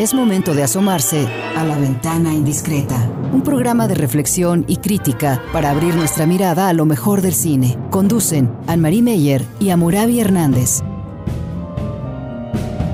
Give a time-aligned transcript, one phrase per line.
[0.00, 5.68] Es momento de asomarse a la ventana indiscreta, un programa de reflexión y crítica para
[5.68, 7.76] abrir nuestra mirada a lo mejor del cine.
[7.90, 10.80] Conducen Anne-Marie Meyer y Amurabi Hernández.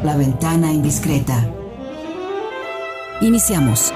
[0.02, 1.48] La ventana indiscreta.
[3.20, 3.94] Iniciamos.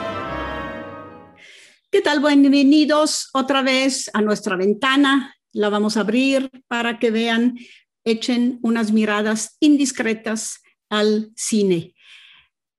[1.90, 2.20] ¿Qué tal?
[2.20, 5.34] Bienvenidos otra vez a nuestra ventana.
[5.50, 7.58] La vamos a abrir para que vean,
[8.04, 11.96] echen unas miradas indiscretas al cine.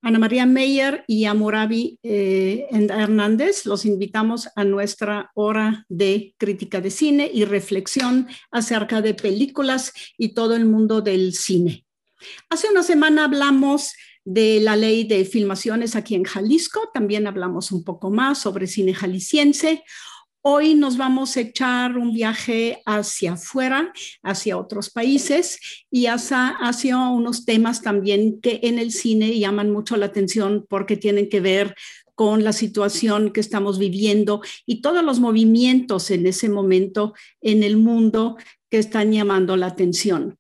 [0.04, 6.82] Ana María Meyer y a Moravi eh, Hernández los invitamos a nuestra hora de crítica
[6.82, 11.86] de cine y reflexión acerca de películas y todo el mundo del cine.
[12.50, 13.94] Hace una semana hablamos
[14.26, 18.96] de la ley de filmaciones aquí en Jalisco, también hablamos un poco más sobre cine
[18.96, 19.84] jalisciense.
[20.44, 25.60] Hoy nos vamos a echar un viaje hacia afuera, hacia otros países
[25.92, 30.98] y hacia, hacia, unos temas también que en el cine llaman mucho la atención porque
[30.98, 31.76] tienen que ver
[32.16, 37.78] con la situación que estamos viviendo y todos los movimientos en ese momento en el
[37.78, 38.36] mundo
[38.72, 40.40] que están llamando la atención.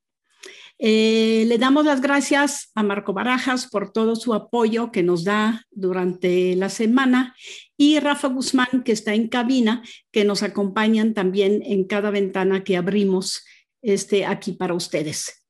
[0.84, 5.68] Eh, le damos las gracias a Marco Barajas por todo su apoyo que nos da
[5.70, 7.36] durante la semana
[7.78, 12.78] y Rafa Guzmán, que está en cabina, que nos acompañan también en cada ventana que
[12.78, 13.46] abrimos
[13.84, 15.46] este, aquí para ustedes.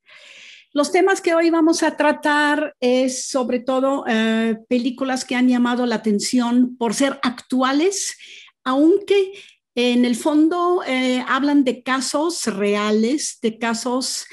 [0.74, 5.86] Los temas que hoy vamos a tratar es sobre todo eh, películas que han llamado
[5.86, 8.18] la atención por ser actuales,
[8.66, 9.32] aunque
[9.76, 14.26] en el fondo eh, hablan de casos reales, de casos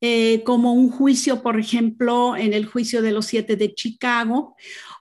[0.00, 4.54] eh, como un juicio, por ejemplo, en el juicio de los siete de Chicago,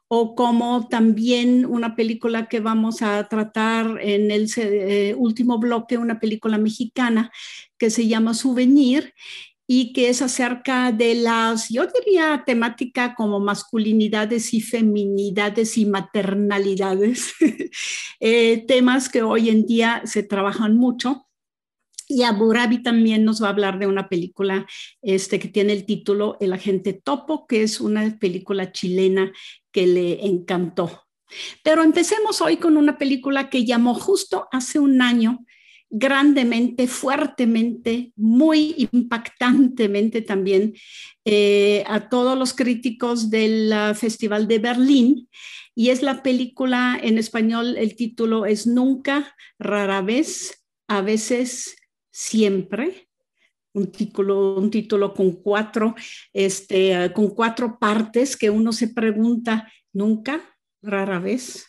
[0.08, 6.20] o como también una película que vamos a tratar en el eh, último bloque, una
[6.20, 7.32] película mexicana
[7.80, 9.14] que se llama Souvenir
[9.66, 17.34] y que es acerca de las, yo diría, temática como masculinidades y feminidades y maternalidades,
[18.20, 21.28] eh, temas que hoy en día se trabajan mucho
[22.08, 24.66] y Aburabi también nos va a hablar de una película
[25.02, 29.32] este, que tiene el título El agente Topo, que es una película chilena
[29.72, 31.04] que le encantó.
[31.64, 35.46] Pero empecemos hoy con una película que llamó justo hace un año
[35.96, 40.74] grandemente, fuertemente, muy impactantemente también
[41.24, 45.30] eh, a todos los críticos del uh, Festival de Berlín.
[45.76, 51.76] Y es la película en español, el título es Nunca, rara vez, a veces,
[52.14, 53.10] siempre,
[53.74, 55.96] un título, un título con, cuatro,
[56.32, 61.66] este, con cuatro partes que uno se pregunta nunca, rara vez,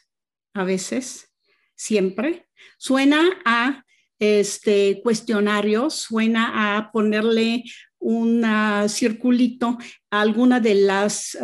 [0.53, 1.33] a veces,
[1.75, 2.47] siempre.
[2.77, 3.85] Suena a
[4.19, 7.65] este cuestionario, suena a ponerle
[8.05, 8.45] un
[8.89, 9.79] circulito
[10.11, 11.37] a alguna de las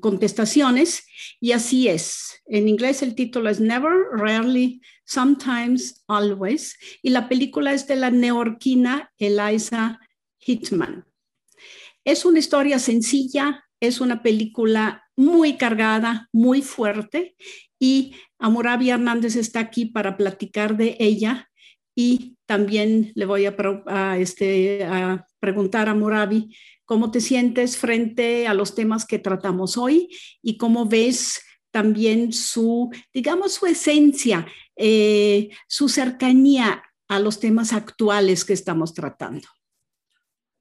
[0.00, 1.06] contestaciones
[1.40, 2.42] y así es.
[2.46, 8.10] En inglés el título es Never, Rarely, Sometimes, Always y la película es de la
[8.10, 9.98] neorquina Eliza
[10.38, 11.06] Hitman.
[12.04, 17.36] Es una historia sencilla, es una película muy cargada, muy fuerte
[17.78, 21.47] y Amurabi Hernández está aquí para platicar de ella
[22.00, 24.88] y también le voy a, este,
[25.40, 30.08] preguntar a Murabi cómo te sientes frente a los temas que tratamos hoy
[30.40, 31.42] y cómo ves
[31.72, 39.48] también su, digamos, su esencia, eh, su cercanía a los temas actuales que estamos tratando.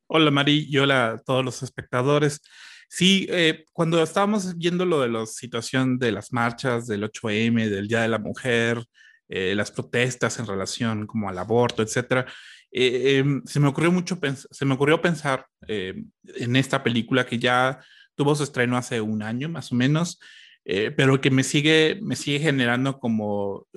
[0.07, 2.41] Hola Mari y hola a todos los espectadores.
[2.89, 7.87] Sí, eh, cuando estábamos viendo lo de la situación de las marchas del 8M, del
[7.87, 8.83] Día de la Mujer,
[9.29, 12.25] eh, las protestas en relación como al aborto, etcétera,
[12.71, 14.17] eh, em, se me ocurrió mucho,
[14.51, 17.81] se me ocurrió pensar em, en esta película que ya
[18.15, 20.19] tuvo su estreno hace un año más o menos,
[20.65, 23.67] eh, pero que me sigue, me sigue generando como,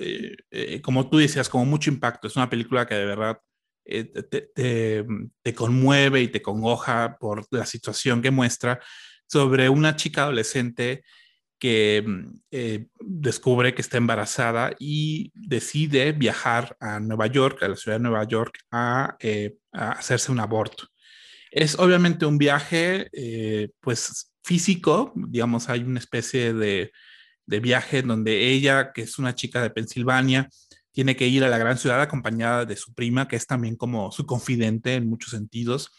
[0.83, 2.27] como tú decías, como mucho impacto.
[2.27, 3.39] Es una película que de verdad
[3.85, 8.81] te, conmueve y te congoja por la situación que muestra
[9.27, 11.05] sobre una chica adolescente
[11.61, 17.77] que mm, eh, descubre que está embarazada y decide viajar a Nueva York, a la
[17.77, 20.89] ciudad de Nueva York, a, eh, hacerse un aborto.
[21.53, 26.91] Es obviamente un viaje, eh, pues físico, digamos, hay una especie de,
[27.47, 30.49] de viaje donde ella, que es una chica de Pensilvania,
[30.93, 34.11] tiene que ir a la gran ciudad acompañada de su prima, que es también como
[34.11, 35.93] su confidente en muchos sentidos,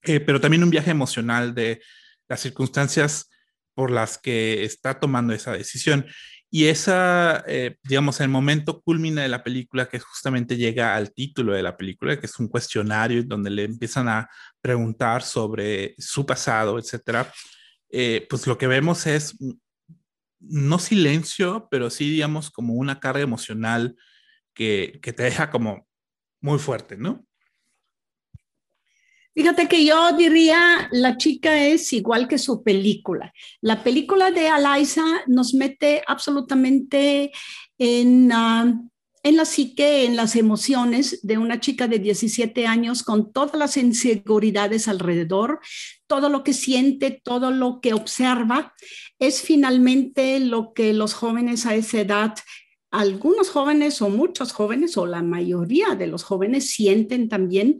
[0.00, 1.82] pero también un viaje emocional de
[2.28, 3.28] las circunstancias
[3.76, 6.06] por las que está tomando esa decisión.
[6.50, 11.52] Y esa, eh, digamos, el momento culmina de la película, que justamente llega al título
[11.52, 14.28] de la película, que es un cuestionario donde le empiezan a
[14.62, 17.30] preguntar sobre su pasado, etcétera.
[17.90, 19.36] eh, pues lo que vemos es
[20.40, 23.96] no silencio, pero sí, digamos, como una carga emocional
[24.54, 25.86] que, que te deja como
[26.40, 27.26] muy fuerte, ¿no?
[29.36, 33.34] Fíjate que yo diría, la chica es igual que su película.
[33.60, 37.32] La película de Alaisa nos mete absolutamente
[37.76, 38.80] en, ah,
[39.22, 43.76] en la psique, en las emociones de una chica de 17 años con todas las
[43.76, 45.60] inseguridades alrededor,
[46.06, 48.72] todo lo que siente, todo lo que observa,
[49.18, 52.34] es finalmente lo que los jóvenes a esa edad
[53.00, 57.78] algunos jóvenes o muchos jóvenes o la mayoría de los jóvenes sienten también,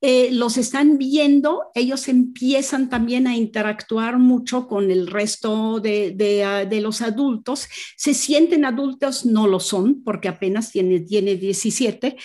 [0.00, 6.44] eh, los están viendo, ellos empiezan también a interactuar mucho con el resto de, de,
[6.44, 7.66] ah, los adultos,
[7.96, 12.16] se sienten adultos, no lo son porque apenas tiene, tiene 17,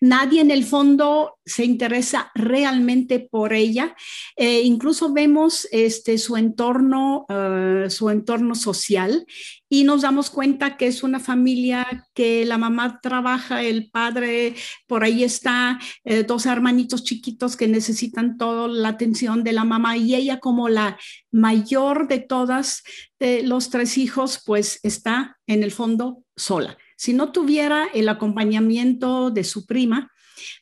[0.00, 3.96] nadie en el fondo se interesa realmente por ella,
[4.36, 9.26] eh, incluso vemos este, su entorno, uh, su entorno social
[9.68, 14.54] y nos damos cuenta que es una familia que la mamá trabaja, el padre
[14.86, 19.96] por ahí está, eh, dos hermanitos chiquitos que necesitan toda la atención de la mamá
[19.96, 20.98] y ella como la
[21.30, 22.82] mayor de todas
[23.18, 26.76] de los tres hijos, pues está en el fondo sola.
[26.96, 30.11] Si no tuviera el acompañamiento de su prima,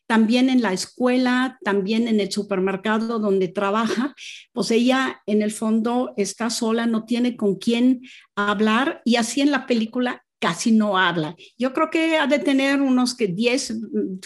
[0.06, 4.14] también en la escuela, también en el supermercado donde trabaja,
[4.52, 8.02] pues ella en el fondo está sola, no tiene con quién
[8.34, 11.36] hablar y así en la película casi no habla.
[11.58, 13.74] Yo creo que ha de tener unos que 10,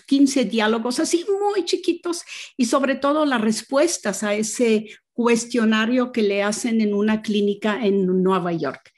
[0.07, 2.23] 15 diálogos así muy chiquitos
[2.57, 8.07] y sobre todo las respuestas a ese cuestionario que le hacen en una clínica en
[8.23, 8.93] Nueva York.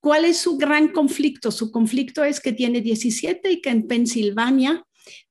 [0.00, 1.50] ¿Cuál es su gran conflicto?
[1.50, 4.82] Su conflicto es que tiene 17 y que en Pensilvania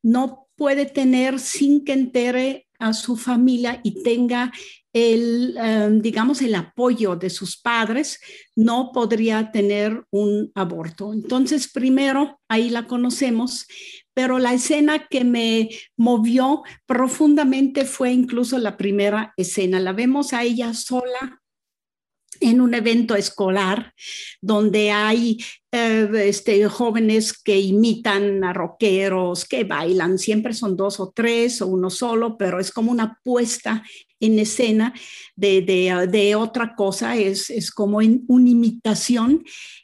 [0.02, 4.52] no puede tener sin que entere a su familia y tenga
[4.94, 8.20] el, em, digamos, el apoyo de sus padres,
[8.56, 11.14] no podría tener un aborto.
[11.14, 13.68] Entonces, primero, ahí la conocemos,
[14.14, 19.80] pero la escena que me movió profundamente fue incluso la primera escena.
[19.80, 21.39] La vemos a ella sola
[22.40, 23.94] en un evento escolar
[24.42, 25.38] donde hay
[25.72, 31.68] eh, este, jóvenes que imitan a rockeros, que bailan, siempre son dos o tres o
[31.68, 33.84] uno solo, pero es como una puesta
[34.20, 34.94] en escena
[35.36, 39.44] de, de, otra cosa, es, es como una imitación.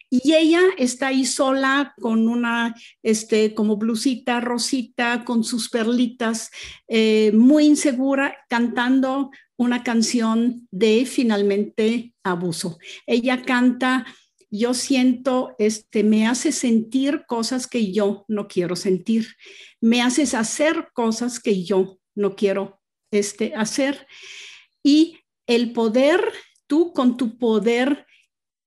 [0.10, 6.51] Y ella está ahí sola con una, este, como blusita rosita, con sus perlitas,
[6.88, 12.78] eh, muy insegura, cantando una canción de finalmente abuso.
[13.06, 14.06] Ella canta,
[14.50, 19.28] yo siento, este, me hace sentir cosas que yo no quiero sentir,
[19.81, 22.81] me haces hacer cosas que yo no quiero
[23.12, 24.07] este, hacer.
[24.84, 25.18] Y
[25.48, 26.22] el poder,
[26.68, 28.06] tú con tu poder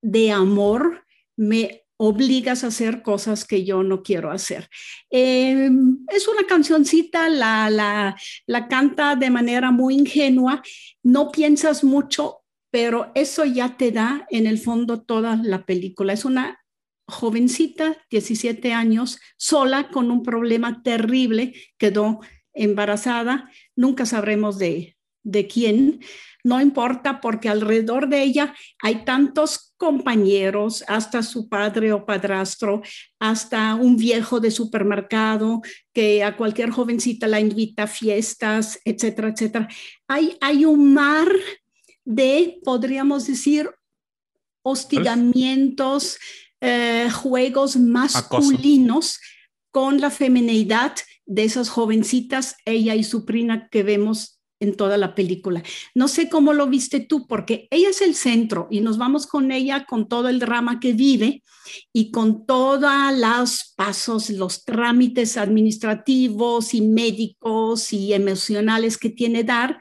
[0.03, 1.05] de amor,
[1.37, 4.69] me obligas a hacer cosas que yo no quiero hacer.
[5.11, 5.69] Eh,
[6.09, 8.17] es una cancioncita, la, la,
[8.47, 10.63] la canta de manera muy ingenua,
[11.03, 12.39] no piensas mucho,
[12.71, 16.13] pero eso ya te da en el fondo toda la película.
[16.13, 16.65] Es una
[17.09, 22.21] jovencita, 17 años, sola con un problema terrible, quedó
[22.53, 26.01] embarazada, nunca sabremos de, de quién,
[26.49, 32.81] no importa porque alrededor de ella hay tantos compañeros, hasta su padre o padrastro,
[33.19, 35.61] hasta un viejo de supermercado
[35.93, 39.69] que a cualquier jovencita la invita a fiestas, etcétera, etcétera.
[40.09, 41.29] Hay, hay un mar
[42.03, 43.71] de, podríamos decir,
[44.63, 46.19] hostigamientos,
[46.63, 49.21] eh, juegos masculinos
[49.71, 50.95] con la feminidad
[51.27, 55.63] de esas jovencitas, ella y su prima que vemos en toda la película.
[55.95, 59.53] No sé cómo lo viste tú, porque ella es el centro y nos vamos con
[59.53, 61.43] ella con todo el drama que vive
[61.93, 69.79] y con todos los pasos, los trámites administrativos y médicos y emocionales que tiene dar.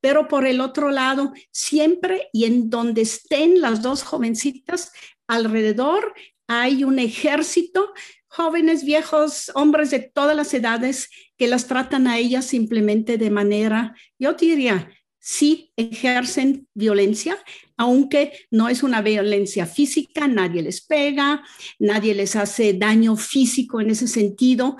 [0.00, 4.92] Pero por el otro lado, siempre y en donde estén las dos jovencitas
[5.26, 6.12] alrededor,
[6.60, 7.94] hay un ejército
[8.28, 13.94] jóvenes, viejos, hombres de todas las edades que las tratan a ellas simplemente de manera,
[14.18, 17.38] yo diría, sí ejercen violencia,
[17.76, 21.42] aunque no es una violencia física, nadie les pega,
[21.78, 24.76] nadie les hace daño físico en ese sentido,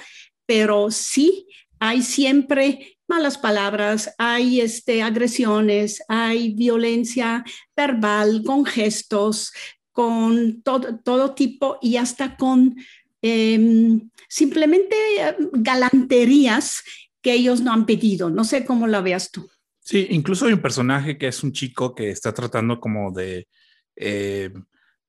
[0.46, 1.46] pero sí
[1.78, 7.44] hay siempre malas palabras, hay este, agresiones, hay violencia
[7.76, 9.52] verbal, con gestos,
[9.92, 12.76] con todo, todo tipo y hasta con
[13.22, 16.82] Em, simplemente eh, galanterías
[17.22, 18.30] que ellos no han pedido.
[18.30, 19.49] No sé cómo la veas tú.
[19.78, 23.46] Sí, incluso hay un personaje que es un chico que está tratando como de,
[23.94, 24.52] eh,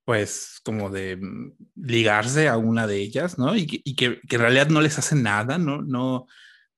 [0.06, 3.56] pues, como de mm, ligarse a una de ellas, ¿no?
[3.56, 5.82] Y, que, en realidad no les hace nada, ¿no?
[5.82, 6.28] no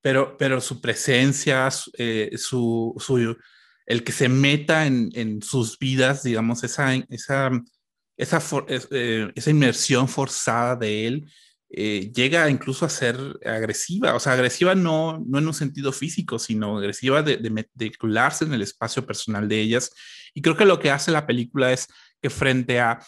[0.01, 3.37] pero, pero su presencia, eh, su, su,
[3.85, 7.49] el que se meta en, en sus vidas, digamos, esa, esa,
[8.17, 11.31] esa, eh, esa inmersión forzada de él,
[11.69, 16.39] eh, llega incluso a ser agresiva, o sea, agresiva no, no en un sentido físico,
[16.39, 17.91] sino agresiva de, de, de
[18.41, 19.91] en el espacio personal de ellas.
[20.33, 21.87] Y creo que lo que hace la película es
[22.21, 22.99] que frente a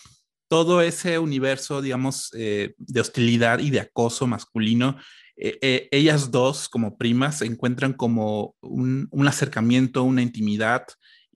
[0.49, 4.97] todo ese universo, digamos, eh, de hostilidad y de acoso masculino,
[5.39, 10.87] ellas dos como primas se encuentran como un, un acercamiento, una intimidad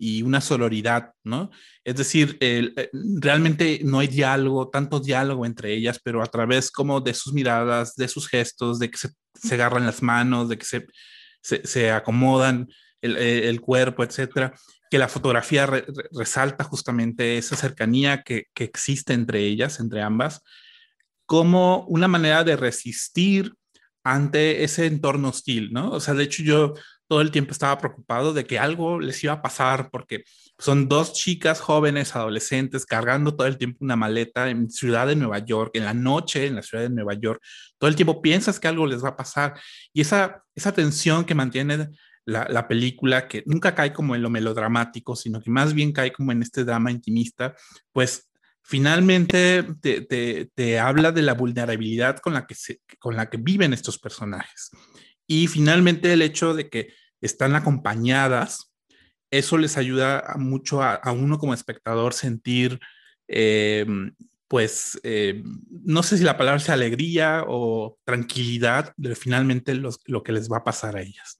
[0.03, 1.51] y una sororidad, ¿no?
[1.83, 2.89] Es decir, eh,
[3.21, 7.95] realmente no hay diálogo, tanto diálogo entre ellas, pero a través como de sus miradas,
[7.95, 10.87] de sus gestos, de que se, agarran las manos, de que se,
[11.43, 12.67] se, acomodan
[12.99, 14.55] el, eh, el, cuerpo, etcétera,
[14.89, 15.69] que la fotografía
[16.11, 20.41] resalta justamente esa cercanía que, que existe entre ellas, entre ambas,
[21.27, 23.53] como una manera de resistir
[24.03, 25.91] ante ese entorno hostil, ¿no?
[25.91, 26.73] O sea, de hecho yo
[27.11, 30.23] todo el tiempo estaba preocupado de que algo les iba a pasar porque
[30.57, 35.39] son dos chicas jóvenes, adolescentes, cargando todo el tiempo una maleta en ciudad de Nueva
[35.39, 37.43] York, en la noche en la ciudad de Nueva York.
[37.77, 39.59] Todo el tiempo piensas que algo les va a pasar.
[39.91, 41.89] Y esa, esa tensión que mantiene
[42.23, 46.13] la, la, película, que nunca cae como en lo melodramático, sino que más bien cae
[46.13, 47.53] como en este drama intimista,
[47.91, 48.31] pues
[48.63, 53.35] finalmente te, te, te habla de la vulnerabilidad con la, que se, con la que
[53.35, 54.69] viven estos personajes.
[55.27, 58.73] Y finalmente el hecho de que están acompañadas,
[59.31, 62.79] eso les ayuda mucho a, uno como espectador sentir,
[63.27, 63.85] eh,
[64.47, 70.31] pues, eh, no sé si la palabra es alegría o tranquilidad de finalmente lo que
[70.33, 71.37] les va a pasar a ellas.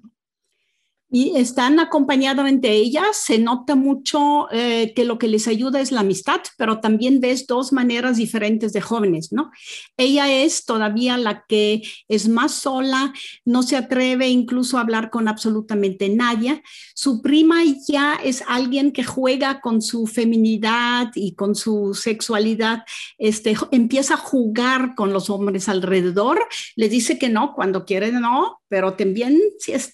[1.11, 3.17] Y están acompañadas entre ellas.
[3.17, 7.45] Se nota mucho eh, que lo que les ayuda es la amistad, pero también ves
[7.45, 9.51] dos maneras diferentes de jóvenes, ¿no?
[9.97, 13.13] Ella es todavía la que es más sola,
[13.43, 16.63] no se atreve incluso a hablar con absolutamente nadie.
[16.95, 22.83] Su prima ya es alguien que juega con su feminidad y con su sexualidad,
[23.17, 26.39] este, empieza a jugar con los hombres alrededor,
[26.77, 29.37] le dice que no, cuando quiere no, pero también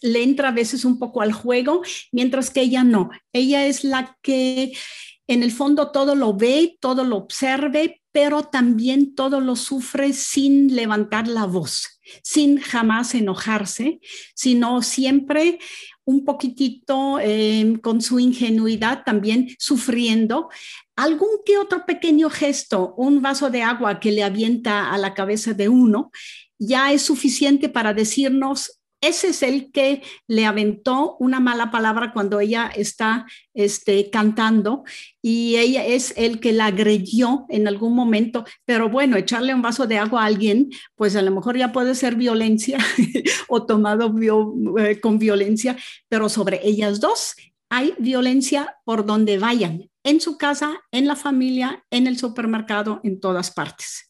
[0.03, 1.81] le entra a veces un poco al juego,
[2.11, 3.09] mientras que ella no.
[3.33, 4.71] Ella es la que
[5.25, 10.75] en el fondo todo lo ve, todo lo observe, pero también todo lo sufre sin
[10.75, 13.99] levantar la voz, sin jamás enojarse,
[14.35, 15.57] sino siempre
[16.05, 20.49] un poquitito em, con su ingenuidad también sufriendo.
[20.97, 25.53] Algún que otro pequeño gesto, un vaso de agua que le avienta a la cabeza
[25.53, 26.11] de uno,
[26.57, 32.39] ya es suficiente para decirnos, ese es el que le aventó una mala palabra cuando
[32.39, 34.85] ella está este, cantando
[35.21, 38.43] y ella es el que la agredió en algún momento.
[38.65, 41.93] Pero bueno, echarle un vaso de agua a alguien, pues a lo mejor ya puede
[41.93, 42.79] ser violencia
[43.47, 44.11] o tomado
[44.79, 45.77] eh, con violencia,
[46.09, 47.35] pero sobre ellas dos
[47.69, 53.19] hay violencia por donde vayan, en su casa, en la familia, en el supermercado, en
[53.19, 54.09] todas partes.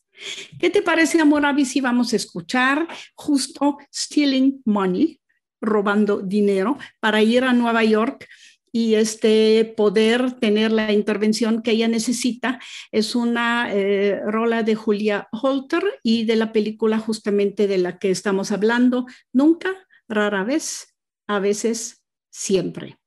[0.60, 5.20] ¿Qué te parece, Amoravi, si vamos a escuchar justo Stealing Money,
[5.60, 8.28] robando dinero, para ir a Nueva York?
[8.70, 12.60] y este poder tener la intervención que ella necesita.
[12.92, 18.12] Es una eh, rola de Julia Holter y de la película justamente de la que
[18.12, 19.08] estamos hablando.
[19.34, 19.74] Nunca,
[20.08, 20.96] rara vez,
[21.28, 23.00] a veces, siempre.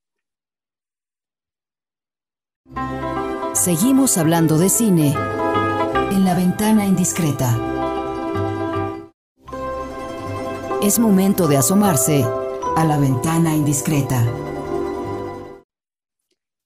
[3.55, 5.15] Seguimos hablando de cine
[6.11, 7.57] en la ventana indiscreta.
[10.83, 12.25] Es momento de asomarse
[12.77, 14.25] a la ventana indiscreta.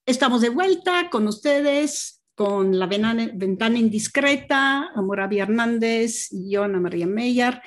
[0.07, 7.61] Estamos de vuelta con ustedes, con la ventana indiscreta, Amorabi Hernández y Ana María Meyer,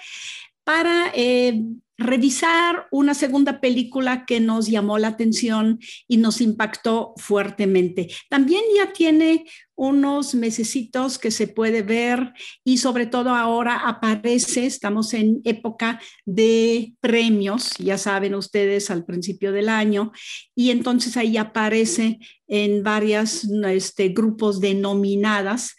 [0.64, 1.64] para eh,
[1.98, 8.08] revisar una segunda película que nos llamó la atención y nos impactó fuertemente.
[8.30, 15.14] También ya tiene unos mesecitos que se puede ver y sobre todo ahora aparece, estamos
[15.14, 20.12] en época de premios, ya saben ustedes al principio del año,
[20.56, 25.76] y entonces ahí aparece en varios este, grupos denominadas.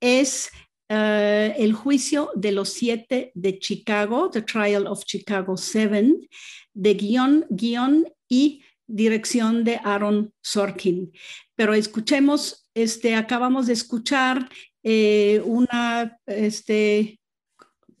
[0.00, 0.50] Es
[0.88, 6.28] eh, el juicio de los siete de Chicago, The Trial of Chicago Seven,
[6.74, 11.12] de guion, guion y dirección de Aaron Sorkin.
[11.56, 14.48] Pero escuchemos, este, acabamos de escuchar
[14.82, 17.18] eh, una este,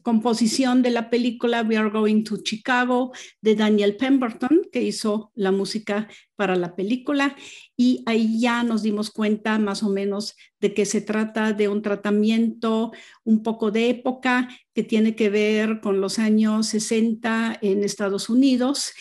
[0.06, 3.10] composición de la película We Are Going to Chicago
[3.40, 7.34] de Daniel Pemberton, que hizo la música para la película.
[7.76, 11.82] Y ahí ya nos dimos cuenta más o menos de que se trata de un
[11.82, 12.92] tratamiento
[13.24, 18.92] un poco de época que tiene que ver con los años 60 en Estados Unidos.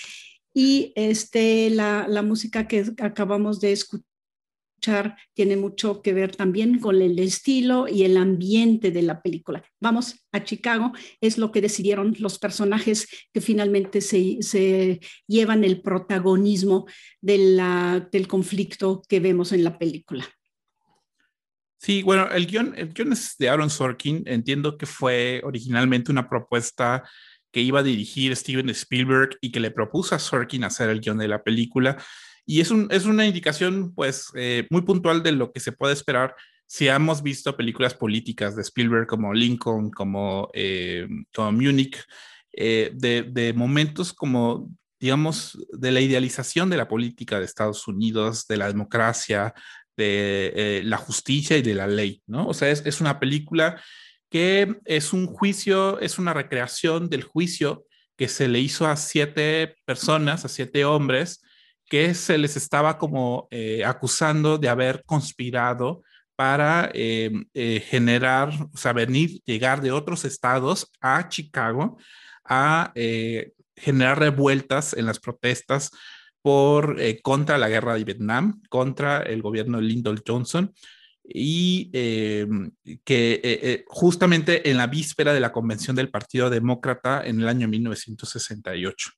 [0.55, 4.14] Y este, la, la música que acabamos de escuchar
[5.33, 9.63] tiene mucho que ver también con el estilo y el ambiente de la película.
[9.79, 16.85] Vamos a Chicago, es lo que decidieron los personajes que finalmente se, llevan el protagonismo
[17.21, 20.25] del conflicto que vemos en la película.
[21.77, 24.23] Sí, bueno, el guion, el guion es de Aaron Sorkin.
[24.25, 27.03] Entiendo que fue originalmente una propuesta
[27.51, 31.17] que iba a dirigir Steven Spielberg y que le propuso a Sorkin hacer el guion
[31.17, 31.97] de la película.
[32.45, 35.93] Y es, un, es una indicación, pues, eh, muy puntual de lo que se puede
[35.93, 36.35] esperar
[36.67, 42.03] si hemos visto películas políticas de Spielberg como Lincoln, como, eh, Munich,
[42.53, 48.47] eh, de, de, momentos como, digamos, de la idealización de la política de Estados Unidos,
[48.47, 49.53] de la democracia,
[49.97, 52.47] de la justicia y de la ley, ¿no?
[52.47, 53.81] O sea, es, es una película
[54.29, 57.85] que es un juicio, es una recreación del juicio
[58.17, 61.44] que se le hizo a siete personas, a siete hombres,
[61.87, 66.01] que se les estaba como eh, acusando de haber conspirado
[66.35, 71.97] para eh, eh, generar, o sea, venir, llegar de otros estados a Chicago
[72.43, 72.93] a
[73.75, 75.89] generar revueltas en las protestas
[76.41, 80.71] por contra la guerra de Vietnam, contra el gobierno de Lyndon Johnson
[81.23, 81.89] y
[83.03, 89.09] que justamente en la víspera de la convención del Partido Demócrata en el año 1968.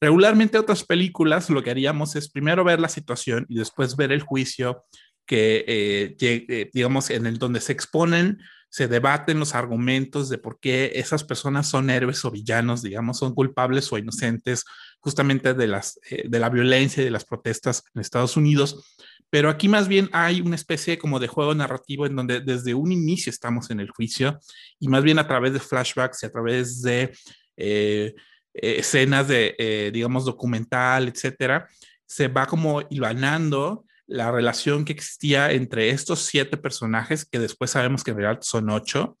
[0.00, 4.22] Regularmente otras películas lo que haríamos es primero ver la situación y después ver el
[4.22, 4.84] juicio
[5.26, 8.38] que, eh, eh, digamos, en el donde se exponen,
[8.70, 13.34] se debaten los argumentos de por qué esas personas son héroes o villanos, digamos, son
[13.34, 14.64] culpables o inocentes
[15.00, 18.96] justamente de, las, eh, de la violencia y de las protestas en Estados Unidos.
[19.28, 22.90] Pero aquí más bien hay una especie como de juego narrativo en donde desde un
[22.92, 24.38] inicio estamos en el juicio
[24.78, 27.12] y más bien a través de flashbacks y a través de
[27.56, 28.14] eh,
[28.54, 31.68] escenas de, eh, digamos, documental, etcétera,
[32.06, 38.02] se va como hilvanando la relación que existía entre estos siete personajes, que después sabemos
[38.02, 39.16] que en realidad son ocho,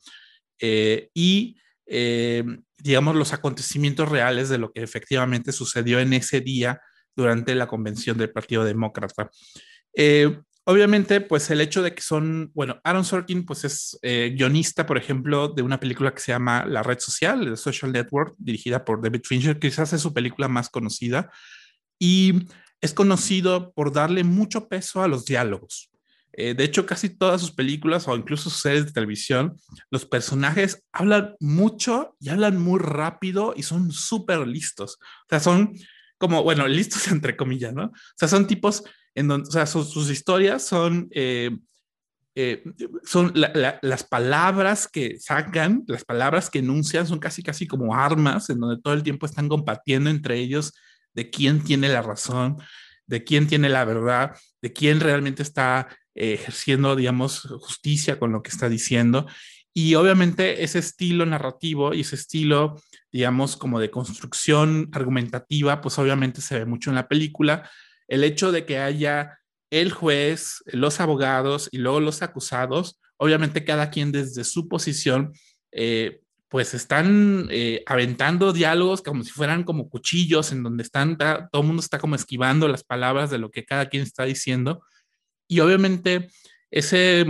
[0.58, 1.56] eh, y,
[2.78, 6.80] digamos, los acontecimientos reales de lo que efectivamente sucedió en ese día
[7.16, 9.30] durante la convención del Partido Demócrata.
[10.70, 14.98] Obviamente, pues el hecho de que son, bueno, Aaron Sorkin, pues es eh, guionista, por
[14.98, 19.02] ejemplo, de una película que se llama La Red Social, The Social Network, dirigida por
[19.02, 21.28] David Fincher, quizás es su película más conocida,
[21.98, 22.46] y
[22.80, 25.90] es conocido por darle mucho peso a los diálogos.
[26.34, 29.56] Eh, de hecho, casi todas sus películas o incluso sus series de televisión,
[29.90, 34.98] los personajes hablan mucho y hablan muy rápido y son súper listos.
[35.00, 35.74] O sea, son
[36.16, 37.86] como, bueno, listos entre comillas, ¿no?
[37.86, 41.50] O sea, son tipos en donde, o sea, sus, historias son, eh,
[42.34, 42.62] eh,
[43.04, 48.60] son las palabras que sacan, las palabras que enuncian son casi, casi como armas, en
[48.60, 50.72] donde todo el tiempo están compartiendo entre ellos
[51.12, 52.56] de quién tiene la razón,
[53.06, 58.42] de quién tiene la verdad, de quién realmente está eh, ejerciendo, digamos, justicia con lo
[58.42, 59.26] que está diciendo.
[59.72, 62.80] Y obviamente ese estilo narrativo y ese estilo,
[63.12, 67.70] digamos, como de construcción argumentativa, pues obviamente se ve mucho en la película,
[68.10, 69.38] el hecho de que haya
[69.70, 75.32] el juez, los abogados y luego los acusados, obviamente cada quien desde su posición,
[75.72, 81.62] eh, pues están eh, aventando diálogos como si fueran como cuchillos en donde están, todo
[81.62, 84.82] el mundo está como esquivando las palabras de lo que cada quien está diciendo.
[85.48, 86.28] Y obviamente
[86.72, 87.24] ese,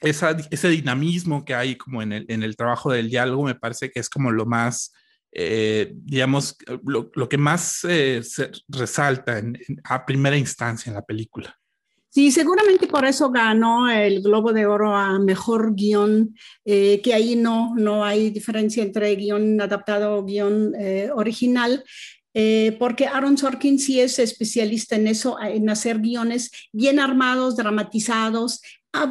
[0.00, 4.00] ese dinamismo que hay como en el, en el trabajo del diálogo me parece que
[4.00, 4.92] es como lo más
[5.32, 9.42] eh, digamos, lo, lo, que más eh, se resalta
[9.84, 11.54] a primera instancia en la película.
[12.08, 17.36] Sí, seguramente por eso ganó el Globo de Oro a Mejor Guión, eh, que ahí
[17.36, 20.72] no, no hay diferencia entre guion adaptado o guion
[21.14, 21.84] original.
[22.78, 28.60] porque Aaron Sorkin sí es especialista en eso, en hacer guiones bien armados, dramatizados,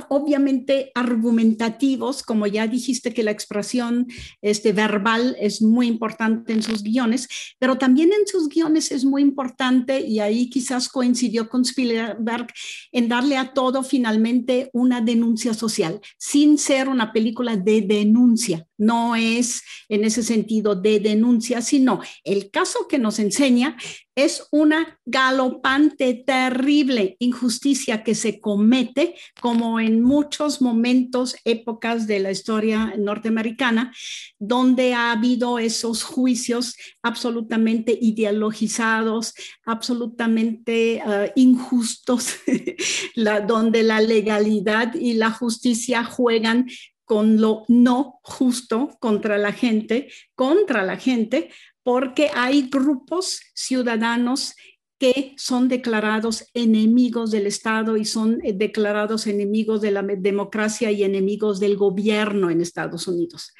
[0.09, 4.07] obviamente argumentativos, como ya dijiste que la expresión
[4.41, 7.27] este, verbal es muy importante en sus guiones,
[7.59, 12.47] pero también en sus guiones es muy importante, y ahí quizás coincidió con Spielberg,
[12.91, 18.66] en darle a todo finalmente una denuncia social, sin ser una película de denuncia.
[18.77, 23.77] No es en ese sentido de denuncia, sino el caso que nos enseña
[24.15, 32.31] Es una galopante, terrible injusticia que se comete, como en muchos momentos, épocas de la
[32.31, 33.93] historia norteamericana,
[34.39, 39.35] donde ha habido esos juicios absolutamente ideologizados,
[39.65, 42.37] absolutamente uh, injustos,
[43.47, 46.65] donde la legalidad y la justicia juegan
[47.07, 51.49] con lo no justo contra la gente, contra la gente,
[51.83, 54.53] porque hay grupos ciudadanos
[54.99, 61.03] que son declarados enemigos del Estado y son eh, declarados enemigos de la democracia y
[61.03, 63.53] enemigos del gobierno en Estados Unidos.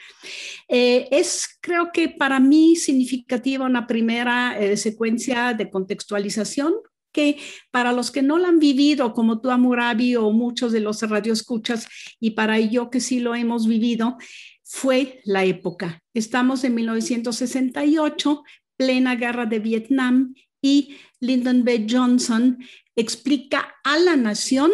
[0.68, 6.74] Eh, es, creo que para mí, significativa una primera eh, secuencia de contextualización
[7.12, 7.38] que
[7.72, 11.88] para los que no la han vivido, como tú, Amurabi, o muchos de los radioescuchas,
[12.20, 14.18] y para yo que sí lo hemos vivido,
[14.64, 16.02] fue la época.
[16.14, 18.44] Estamos en 1968,
[18.76, 21.88] plena guerra de Vietnam, y Lyndon B.
[21.90, 22.58] Johnson
[22.96, 24.72] explica a la nación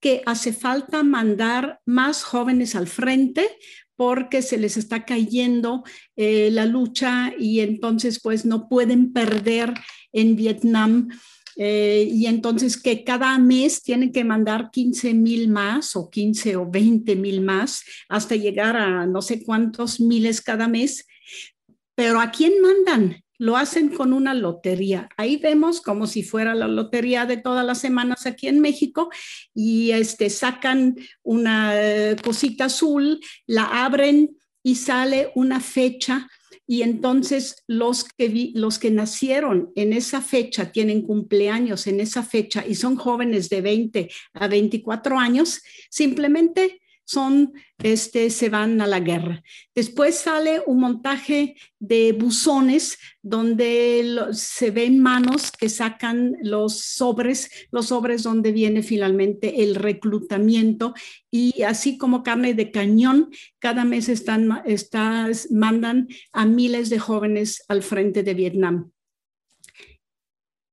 [0.00, 3.48] que hace falta mandar más jóvenes al frente
[3.96, 5.84] porque se les está cayendo
[6.16, 9.74] eh, la lucha y entonces pues no pueden perder
[10.12, 11.08] en Vietnam
[11.56, 16.70] eh, y entonces que cada mes tienen que mandar 15 mil más o 15 o
[16.70, 21.06] 20 mil más hasta llegar a no sé cuántos miles cada mes.
[21.94, 23.22] Pero ¿a quién mandan?
[23.38, 25.08] Lo hacen con una lotería.
[25.16, 29.10] Ahí vemos como si fuera la lotería de todas las semanas aquí en México
[29.54, 36.28] y este, sacan una eh, cosita azul, la abren y sale una fecha
[36.72, 42.64] y entonces los que, los que nacieron en esa fecha, tienen cumpleaños en esa fecha
[42.66, 46.80] y son jóvenes de 20 a 24 años, simplemente
[47.12, 49.42] son, este, se van a la guerra.
[49.74, 57.86] Después sale un montaje de buzones donde se ven manos que sacan los sobres, los
[57.86, 60.94] sobres donde viene finalmente el reclutamiento
[61.30, 64.62] y así como carne de cañón, cada mes están,
[65.50, 68.90] mandan a miles de jóvenes al frente de Vietnam.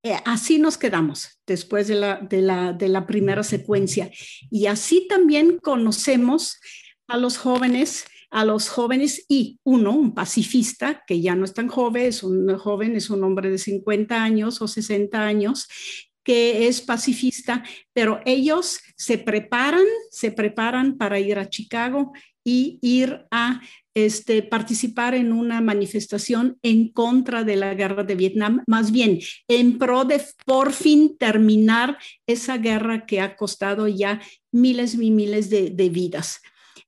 [0.03, 4.09] Eh, así nos quedamos después de la, de, la, de la primera secuencia.
[4.49, 6.59] Y así también conocemos
[7.07, 11.67] a los jóvenes a los jóvenes y uno, un pacifista, que ya no es tan
[11.67, 15.67] joven, es un joven, es un hombre de 50 años o 60 años,
[16.29, 22.13] que es pacifista, pero ellos se preparan, se preparan para ir a Chicago
[22.43, 23.61] y ir a
[23.95, 29.79] este, participar en una manifestación en contra de la guerra de Vietnam, más bien en
[29.79, 35.71] pro de por fin terminar esa guerra que ha costado ya miles y miles de,
[35.71, 36.41] de vidas.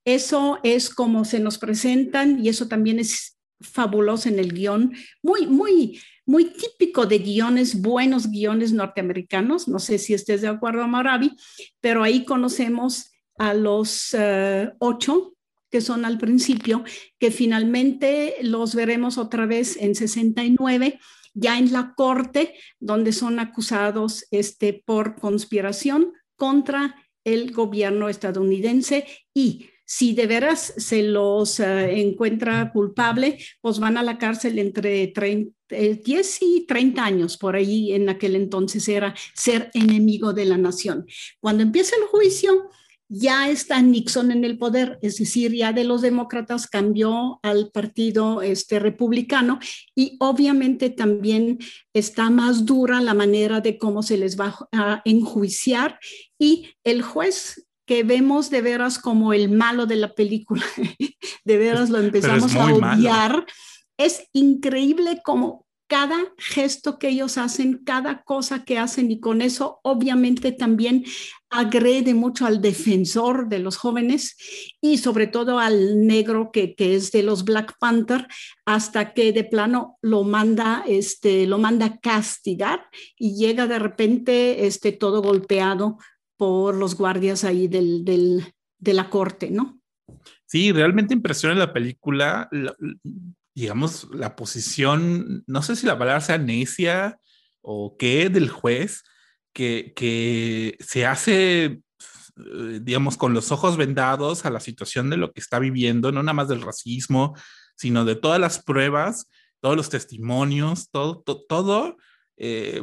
[0.06, 5.48] Eso es como se nos presentan y eso también es fabuloso en el guion, muy,
[5.48, 9.68] muy, muy típico de guiones, buenos guiones norteamericanos.
[9.68, 11.32] No sé si estés de acuerdo, Maravi,
[11.80, 15.34] pero ahí conocemos a los uh, ocho
[15.72, 16.84] que son al principio,
[17.18, 21.00] que finalmente los veremos otra vez en 69,
[21.34, 29.70] ya en la corte, donde son acusados este, por conspiración contra el gobierno estadounidense y
[29.94, 35.54] si de veras se los uh, encuentra culpable, pues van a la cárcel entre 30,
[35.70, 41.06] 10 y 30 años, por ahí en aquel entonces era ser enemigo de la nación.
[41.42, 42.70] Cuando empieza el juicio,
[43.10, 48.42] ya está Nixon en el poder, es decir, ya de los demócratas cambió al partido
[48.42, 49.60] este, republicano
[49.94, 51.60] y obviamente también
[51.94, 56.00] está más dura la manera de cómo se les va a enjuiciar
[56.40, 60.64] y el juez que vemos de veras como el malo de la película,
[61.44, 63.46] de veras lo empezamos a odiar.
[63.98, 69.82] Es increíble como cada gesto que ellos hacen, cada cosa que hacen y con eso
[69.84, 71.04] obviamente también
[71.50, 74.38] agrede mucho al defensor de los jóvenes
[74.80, 78.26] y sobre todo al negro que, que, es de los Black Panther
[78.66, 82.86] hasta que de plano lo manda este lo manda castigar
[83.18, 85.98] y llega de repente este todo golpeado
[86.42, 89.80] por los guardias ahí del, del, de la corte, ¿no?
[90.48, 92.50] Sí, realmente impresiona la película,
[93.54, 97.20] digamos, la posición, no sé si la palabra sea necia
[97.62, 99.04] o qué, del juez,
[99.54, 105.34] que, que se hace, eh, digamos, con los ojos vendados a la situación de lo
[105.34, 107.36] que está viviendo, no nada más del racismo,
[107.76, 111.98] sino de todas las pruebas, todos los testimonios, todo, todo, todo
[112.38, 112.82] eh,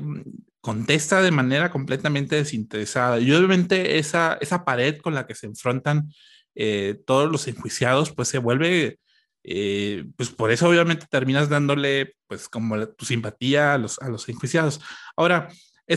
[0.60, 3.20] contesta de manera completamente desinteresada.
[3.20, 6.12] Y obviamente esa, esa pared con la que se enfrentan
[6.54, 8.98] eh, todos los enjuiciados, pues se vuelve
[9.44, 14.28] eh, pues por eso obviamente terminas dándole pues como tu simpatía a los, a los
[14.28, 14.80] enjuiciados.
[15.16, 15.48] Ahora,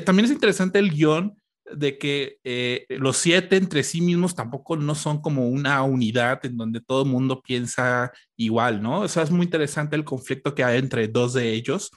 [0.06, 1.36] también es interesante el guion
[1.74, 6.58] de que eh, los siete entre sí mismos tampoco no son como una unidad en
[6.58, 9.02] donde todo el mundo piensa igual, ¿no?
[9.02, 11.92] O sea, es muy interesante el conflicto que hay entre dos de ellos,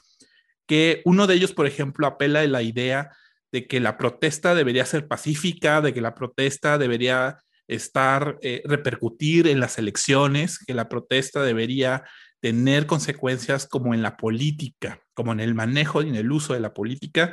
[0.67, 3.11] que uno de ellos, por ejemplo, apela a la idea
[3.51, 9.47] de que la protesta debería ser pacífica, de que la protesta debería estar, eh, repercutir
[9.47, 12.03] en las elecciones, que la protesta debería
[12.41, 16.59] tener consecuencias como en la política, como en el manejo y en el uso de
[16.59, 17.31] la política,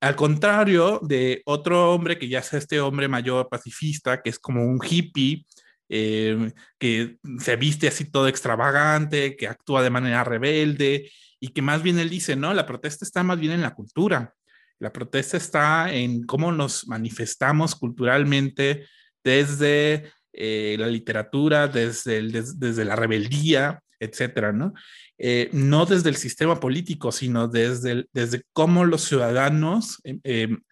[0.00, 4.66] al contrario de otro hombre que ya es este hombre mayor pacifista, que es como
[4.66, 5.46] un hippie,
[5.88, 11.08] eh, que se viste así todo extravagante, que actúa de manera rebelde
[11.42, 14.32] y que más bien él dice, no, la protesta está más bien en la cultura.
[14.78, 18.86] La protesta está en cómo nos manifestamos culturalmente
[19.24, 24.72] desde eh, la literatura, desde, desde la rebeldía, etcétera, ¿no?
[25.18, 30.62] Eh, no desde el sistema político, sino desde, desde cómo los ciudadanos em, em,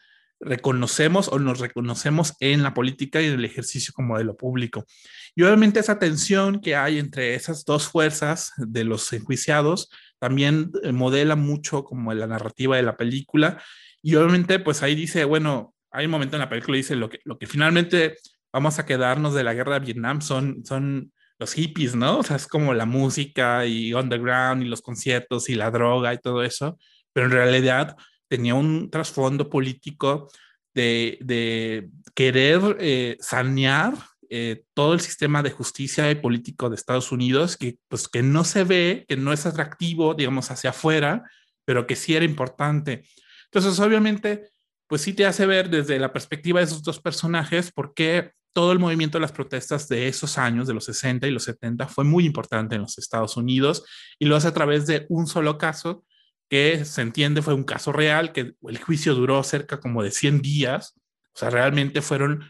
[0.41, 4.87] reconocemos o nos reconocemos en la política y en el ejercicio como de lo público.
[5.35, 10.93] Y obviamente esa tensión que hay entre esas dos fuerzas de los enjuiciados también eh,
[10.93, 13.61] modela mucho como la narrativa de la película.
[14.03, 17.09] Y obviamente pues ahí dice, bueno, hay un momento en la película que dice lo
[17.09, 18.17] que, lo que finalmente
[18.53, 22.19] vamos a quedarnos de la guerra de Vietnam son, son los hippies, ¿no?
[22.19, 26.19] O sea, es como la música y underground y los conciertos y la droga y
[26.19, 26.79] todo eso,
[27.13, 27.97] pero en realidad
[28.31, 30.31] tenía un trasfondo político
[30.73, 33.95] de, querer eh, sanear
[34.31, 38.45] eh, todo el sistema de justicia y político de Estados Unidos, que, pues, que no
[38.45, 41.25] se ve, que no es atractivo, digamos, hacia afuera,
[41.65, 43.03] pero que sí era importante.
[43.47, 44.49] Entonces, obviamente,
[44.87, 48.71] pues sí te hace ver desde la perspectiva de esos dos personajes por qué todo
[48.71, 52.05] el movimiento de las protestas de esos años, de los 60 y los 70, fue
[52.05, 53.85] muy importante en los Estados Unidos
[54.19, 56.05] y lo hace a través de un solo caso
[56.51, 60.43] que se entiende fue un caso real, que el juicio duró cerca como de 100
[60.43, 61.01] días,
[61.33, 62.43] o sea, realmente fueron,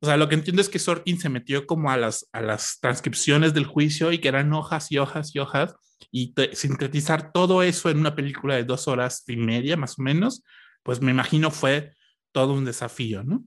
[0.00, 2.78] o sea, lo que entiendo es que Sorkin se metió como a las, a las
[2.80, 5.74] transcripciones del juicio y que eran hojas y hojas y hojas,
[6.12, 10.44] y sintetizar todo eso en una película de dos horas y media más o menos,
[10.82, 11.94] pues me imagino fue
[12.32, 13.42] todo un desafío, ¿no?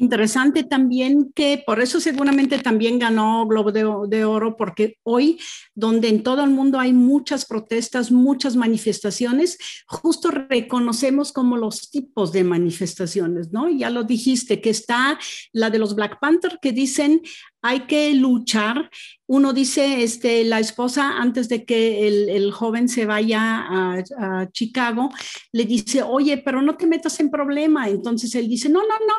[0.00, 5.40] Interesante también que por eso seguramente también ganó Globo de, Oro, porque hoy,
[5.74, 12.30] donde en todo el mundo hay muchas protestas, muchas manifestaciones, justo reconocemos como los tipos
[12.30, 13.68] de manifestaciones, ¿no?
[13.68, 15.18] Ya lo dijiste, que está
[15.52, 17.20] la de los Black Panther que dicen
[17.68, 18.90] hay que luchar.
[19.26, 25.10] Uno dice, este, la esposa, antes de que el, joven se vaya a, Chicago,
[25.52, 27.88] le dice, oye, pero no te metas en problema.
[27.90, 29.14] Entonces él dice, no, no, no,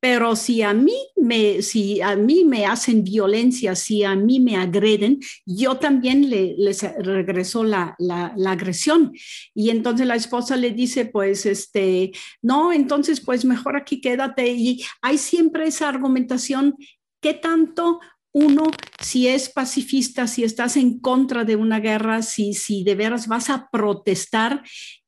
[0.00, 4.56] pero si a mí me, si a mí me hacen violencia, si a mí me
[4.56, 9.12] agreden, yo también le, les regreso la, la, la, agresión.
[9.54, 12.12] Y entonces la esposa le dice, pues, este,
[12.42, 14.46] no, entonces, pues mejor aquí quédate.
[14.52, 16.76] Y hay siempre esa argumentación,
[17.24, 18.00] ¿qué tanto
[18.32, 18.64] uno,
[19.00, 23.48] si es pacifista, si estás en contra de una guerra, si, si de veras vas
[23.48, 24.62] a protestar,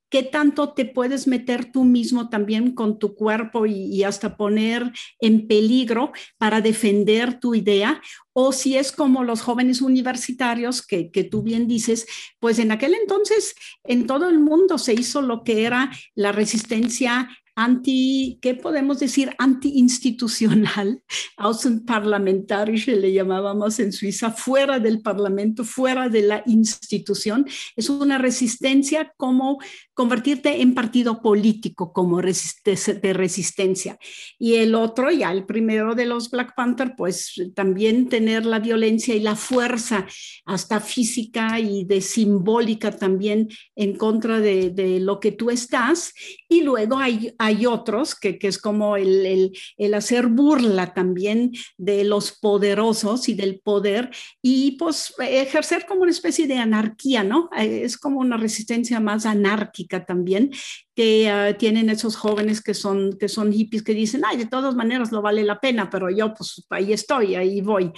[0.09, 5.47] qué tanto te puedes meter tú mismo también con tu cuerpo y, hasta poner en
[5.47, 8.01] peligro para defender tu idea,
[8.33, 12.07] o si es como los jóvenes universitarios que, que, tú bien dices,
[12.41, 17.29] pues en aquel entonces en todo el mundo se hizo lo que era la resistencia
[17.57, 19.35] anti, ¿qué podemos decir?
[19.39, 21.03] Anti-institucional,
[21.39, 27.47] außenparlamentarisch le llamábamos en Suiza, fuera del parlamento, fuera de la institución.
[27.75, 29.59] Es una resistencia como
[29.95, 33.99] convertirte en partido político, como de resistencia.
[34.39, 39.15] Y el otro, ya el primero de los Black Panther, pues también tener la violencia
[39.15, 40.07] y la fuerza,
[40.45, 46.13] hasta física y de simbólica también en contra de, de lo que tú estás.
[46.49, 49.53] Y luego hay hay otros que, es como el,
[49.95, 54.11] hacer burla también de los poderosos y del poder
[54.43, 57.49] y pues ejercer como una especie de anarquía, ¿no?
[57.57, 60.51] Eh, es como una resistencia más anárquica también
[60.97, 64.75] que ah, tienen esos jóvenes que son, que son hippies que dicen, ay, de todas
[64.75, 67.93] maneras lo vale la pena, pero yo pues ahí estoy, ahí voy.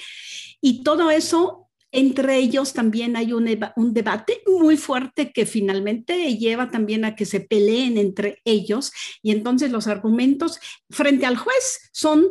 [0.60, 3.46] Y todo eso entre ellos también hay un,
[3.94, 9.70] debate muy fuerte que finalmente lleva también a que se peleen entre ellos y entonces
[9.70, 12.28] los argumentos frente al juez son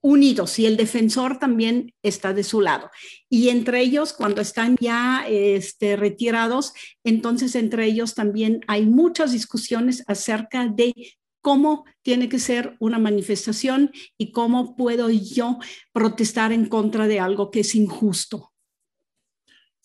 [0.00, 2.90] unidos y el defensor también está de su lado.
[3.28, 6.72] Y entre ellos, cuando están ya este, retirados,
[7.04, 10.94] entonces entre ellos también hay muchas discusiones acerca de
[11.40, 15.58] cómo tiene que ser una manifestación y cómo puedo yo
[15.92, 18.52] protestar en contra de algo que es injusto.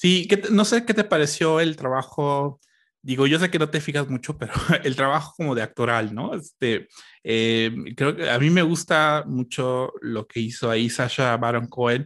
[0.03, 2.59] Sí, no sé qué te pareció el trabajo
[3.03, 6.33] digo, yo sé que no te fijas mucho, pero el trabajo como de actoral, ¿no?
[6.33, 6.87] Este,
[7.23, 12.05] eh, creo que a mí me gusta mucho lo que hizo ahí Sasha Baron Cohen,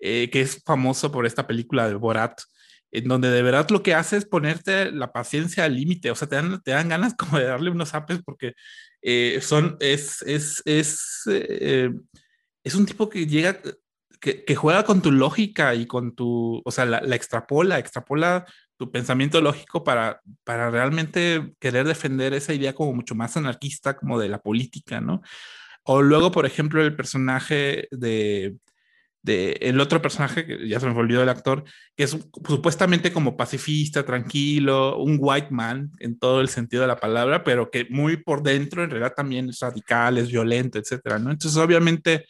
[0.00, 2.40] eh, que es famoso por esta película de Borat,
[2.90, 6.28] en donde de verdad lo que hace es ponerte la paciencia al límite, o sea,
[6.28, 8.54] te dan, te dan ganas como de darle unos apes porque
[9.02, 13.60] eh, son, es, es, es, es un tipo que llega,
[14.20, 18.46] que, juega con tu lógica y con tu, o sea, la, la extrapola, extrapola
[18.76, 24.18] tu pensamiento lógico para, para realmente querer defender esa idea como mucho más anarquista, como
[24.18, 25.22] de la política, ¿no?
[25.84, 28.56] O luego, por ejemplo, el personaje de,
[29.22, 31.64] de el otro personaje, que ya se me olvidó el actor,
[31.96, 36.96] que es supuestamente como pacifista, tranquilo, un white man en todo el sentido de la
[36.96, 41.30] palabra, pero que muy por dentro en realidad también es radical, es violento, etcétera, ¿no?
[41.30, 42.26] Entonces, obviamente,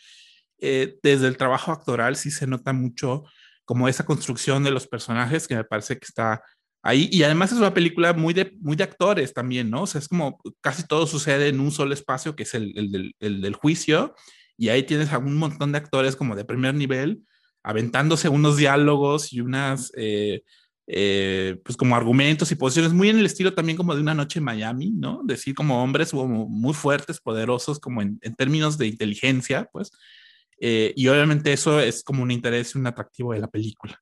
[0.64, 3.24] eh, desde el trabajo actoral sí se nota mucho
[3.64, 6.42] como esa construcción de los personajes que me parece que está
[6.82, 7.08] ahí.
[7.10, 9.82] Y además es una película muy de, muy de actores también, ¿no?
[9.82, 12.90] O sea, es como casi todo sucede en un solo espacio, que es el, el,
[12.92, 14.14] del, el del, juicio,
[14.56, 17.22] y ahí tienes a un montón de actores como de primer nivel,
[17.62, 20.42] aventándose unos diálogos y unas, eh,
[20.86, 24.38] eh, pues como argumentos y posiciones, muy en el estilo también como de una noche
[24.38, 25.22] en Miami, ¿no?
[25.24, 29.90] Decir como hombres como muy fuertes, poderosos, como en, en términos de inteligencia, pues.
[30.58, 34.00] Eh, y obviamente eso es como un interés, un atractivo de la película.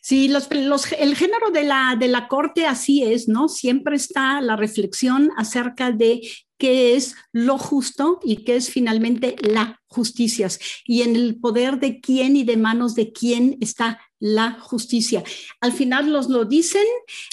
[0.00, 3.48] Sí, los, los, el género de la, de la corte así es, ¿no?
[3.48, 6.22] Siempre está la reflexión acerca de
[6.58, 10.48] qué es lo justo y qué es finalmente la justicia.
[10.84, 15.22] Y en el poder de quién y de manos de quién está la justicia.
[15.60, 16.84] Al final los lo dicen,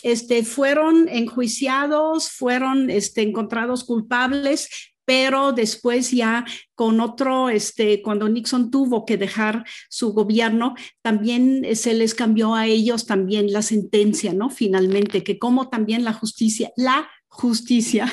[0.03, 4.69] este, fueron enjuiciados, fueron este, encontrados culpables,
[5.05, 11.93] pero después ya con otro, este, cuando Nixon tuvo que dejar su gobierno, también se
[11.93, 14.49] les cambió a ellos también la sentencia, ¿no?
[14.49, 18.11] Finalmente, que como también la justicia, la justicia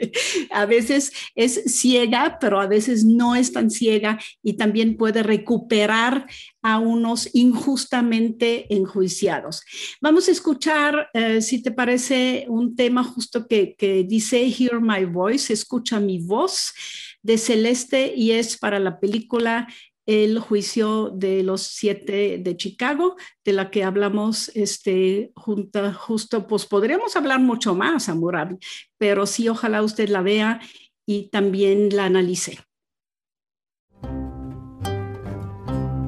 [0.50, 6.26] a veces es ciega, pero a veces no es tan ciega y también puede recuperar
[6.62, 9.62] a unos injustamente enjuiciados.
[10.00, 15.04] Vamos a escuchar, eh, si te parece, un tema justo que, que dice Hear My
[15.04, 16.72] Voice, escucha mi voz
[17.22, 19.68] de Celeste y es para la película
[20.06, 26.66] el juicio de los siete de Chicago, de la que hablamos este, junta, justo, pues
[26.66, 28.58] podríamos hablar mucho más, Amurabi,
[28.98, 30.60] pero sí, ojalá usted la vea
[31.06, 32.58] y también la analice.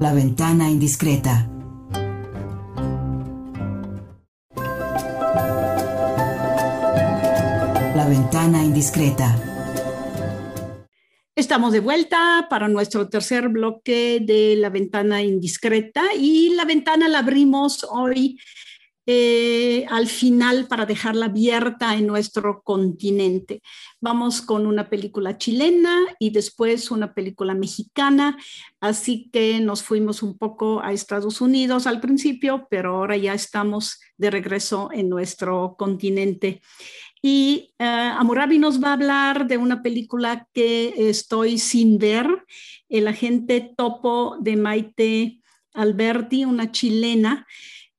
[0.00, 1.48] La ventana indiscreta.
[7.94, 9.53] La ventana indiscreta.
[11.36, 17.18] Estamos de vuelta para nuestro tercer bloque de la ventana indiscreta y la ventana la
[17.18, 18.38] abrimos hoy
[19.04, 23.62] eh, al final para dejarla abierta en nuestro continente.
[24.00, 28.38] Vamos con una película chilena y después una película mexicana,
[28.80, 33.98] así que nos fuimos un poco a Estados Unidos al principio, pero ahora ya estamos
[34.16, 36.62] de regreso en nuestro continente.
[37.26, 42.26] Y uh, nos va a hablar de una película que estoy sin ver,
[42.90, 45.40] El agente topo de Maite
[45.72, 47.46] Alberti, una chilena.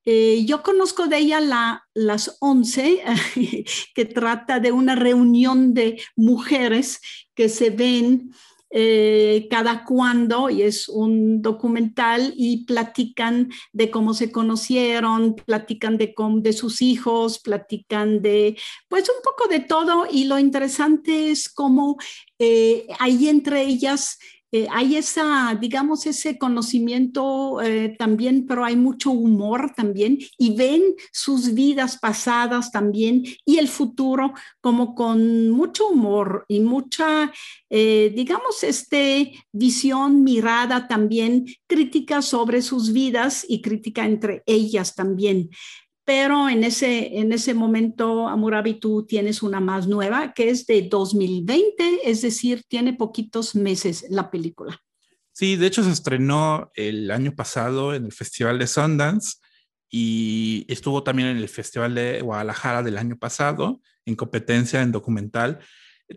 [0.05, 3.01] Eh, yo conozco de ella la, las 11,
[3.95, 7.01] que trata de una reunión de mujeres
[7.33, 8.31] que se ven
[8.77, 16.13] eh, cada cuando, y es un documental, y platican de cómo se conocieron, platican de,
[16.51, 18.57] sus hijos, platican de,
[18.89, 21.95] pues un poco de todo, y lo interesante es cómo
[22.37, 24.19] eh, hay entre ellas
[24.55, 30.81] eh, hay esa, digamos, ese conocimiento eh, también, pero hay mucho humor también y ven
[31.11, 37.33] sus vidas pasadas también y el futuro como con mucho humor y mucha,
[37.69, 45.49] eh, digamos, este visión, mirada también crítica sobre sus vidas y crítica entre ellas también
[46.05, 50.83] pero en ese, en ese momento, Amurabi, tú tienes una más nueva que es de
[50.83, 54.79] 2020, es decir, tiene poquitos meses la película.
[55.33, 59.37] Sí, de hecho se estrenó el año pasado en el Festival de Sundance
[59.89, 65.59] y estuvo también en el Festival de Guadalajara del año pasado en competencia en documental.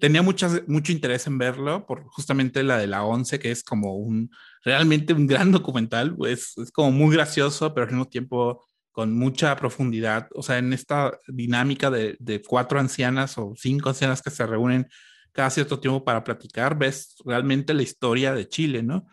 [0.00, 3.96] Tenía muchas, mucho interés en verlo por justamente la de la 11, que es como
[3.96, 4.30] un
[4.62, 8.67] realmente un gran documental, pues es como muy gracioso, pero al mismo tiempo
[8.98, 14.22] con mucha profundidad, o sea, en esta dinámica de, de, cuatro ancianas o cinco ancianas
[14.22, 14.88] que se reúnen
[15.30, 19.06] cada cierto tiempo para platicar, ves realmente la historia de Chile, ¿no?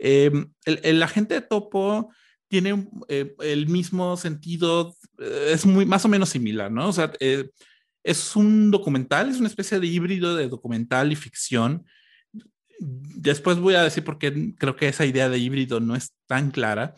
[0.00, 0.32] Eh,
[0.64, 2.10] el, el, agente de Topo
[2.48, 6.88] tiene eh, el mismo sentido, eh, es muy más o menos similar, ¿no?
[6.88, 7.48] O sea, eh,
[8.02, 11.86] es un documental, es una especie de híbrido de documental y ficción.
[12.80, 16.50] Después voy a decir por qué creo que esa idea de híbrido no es tan
[16.50, 16.96] clara.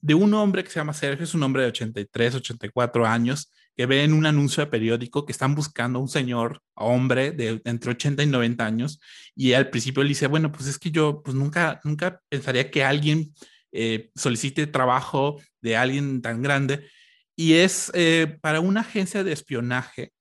[0.00, 3.86] De un hombre que se llama Sergio, es un hombre de 83, 84 años, que
[3.86, 7.92] ve en un anuncio de periódico que están buscando a un señor, hombre de entre
[7.92, 9.00] 80 y 90 años,
[9.34, 12.84] y al principio le dice, bueno, pues es que yo pues nunca, nunca pensaría que
[12.84, 13.32] alguien
[13.72, 16.88] eh, solicite trabajo de alguien tan grande,
[17.36, 20.12] y es eh, para una agencia de espionaje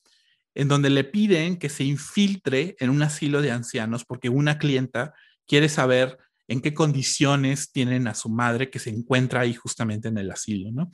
[0.54, 5.14] en donde le piden que se infiltre en un asilo de ancianos porque una clienta
[5.48, 6.18] quiere saber
[6.48, 10.72] en qué condiciones tienen a su madre que se encuentra ahí justamente en el asilo,
[10.72, 10.90] ¿no?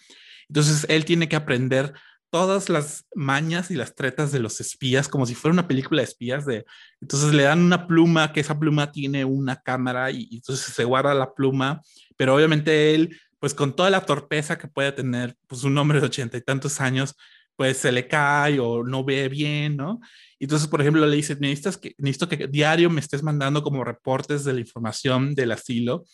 [0.48, 1.94] Entonces él tiene que aprender
[2.34, 6.06] todas las mañas y las tretas de los espías, como si fuera una película de
[6.06, 6.48] espías.
[6.48, 6.66] De,
[7.00, 11.14] entonces le dan una pluma, que esa pluma tiene una cámara y, entonces se guarda
[11.14, 11.82] la pluma,
[12.18, 16.08] pero obviamente él, pues con toda la torpeza que puede tener, pues un hombre de
[16.08, 17.16] ochenta y tantos años,
[17.56, 20.00] pues se le cae o no ve bien, ¿no?
[20.40, 24.44] Entonces, por ejemplo, le dice, necesitas que, necesito que diario me estés mandando como reportes
[24.44, 26.06] de la información del asilo.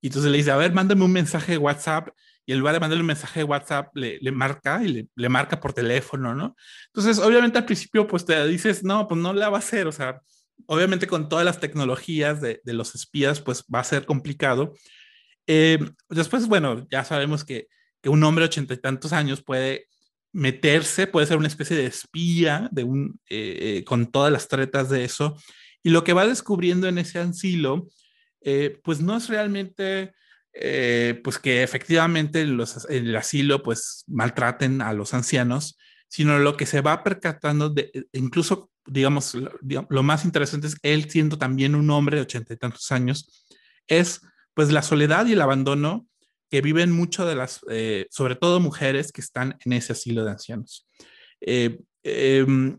[0.00, 2.08] Y entonces le dice, a ver, mándame un mensaje de WhatsApp
[2.46, 5.28] y en lugar de mandarle un mensaje de WhatsApp, le, le marca y le, le,
[5.28, 6.54] marca por teléfono, ¿no?
[6.86, 9.92] Entonces, obviamente al principio, pues te dices, no, pues no la va a hacer, o
[9.92, 10.20] sea,
[10.66, 14.74] obviamente con todas las tecnologías de, de los espías, pues va a ser complicado.
[15.48, 15.78] Eh,
[16.08, 17.66] después, bueno, ya sabemos que,
[18.00, 19.88] que un hombre de ochenta y tantos años puede
[20.36, 24.90] meterse, puede ser una especie de espía de un, eh, eh, con todas las tretas
[24.90, 25.34] de eso.
[25.82, 27.88] Y lo que va descubriendo en ese asilo,
[28.42, 30.12] eh, pues no es realmente
[31.22, 35.76] pues que efectivamente los, en el asilo pues maltraten a los ancianos,
[36.08, 41.36] sino lo que se va percatando de, incluso, digamos, lo, más interesante es él siendo
[41.36, 43.46] también un hombre de ochenta y tantos años,
[43.86, 44.22] es
[44.54, 46.06] pues la soledad y el abandono
[46.50, 50.30] que viven mucho de las, eh, sobre todo mujeres que están en ese asilo de
[50.30, 50.86] ancianos.
[51.40, 52.78] Eh, em,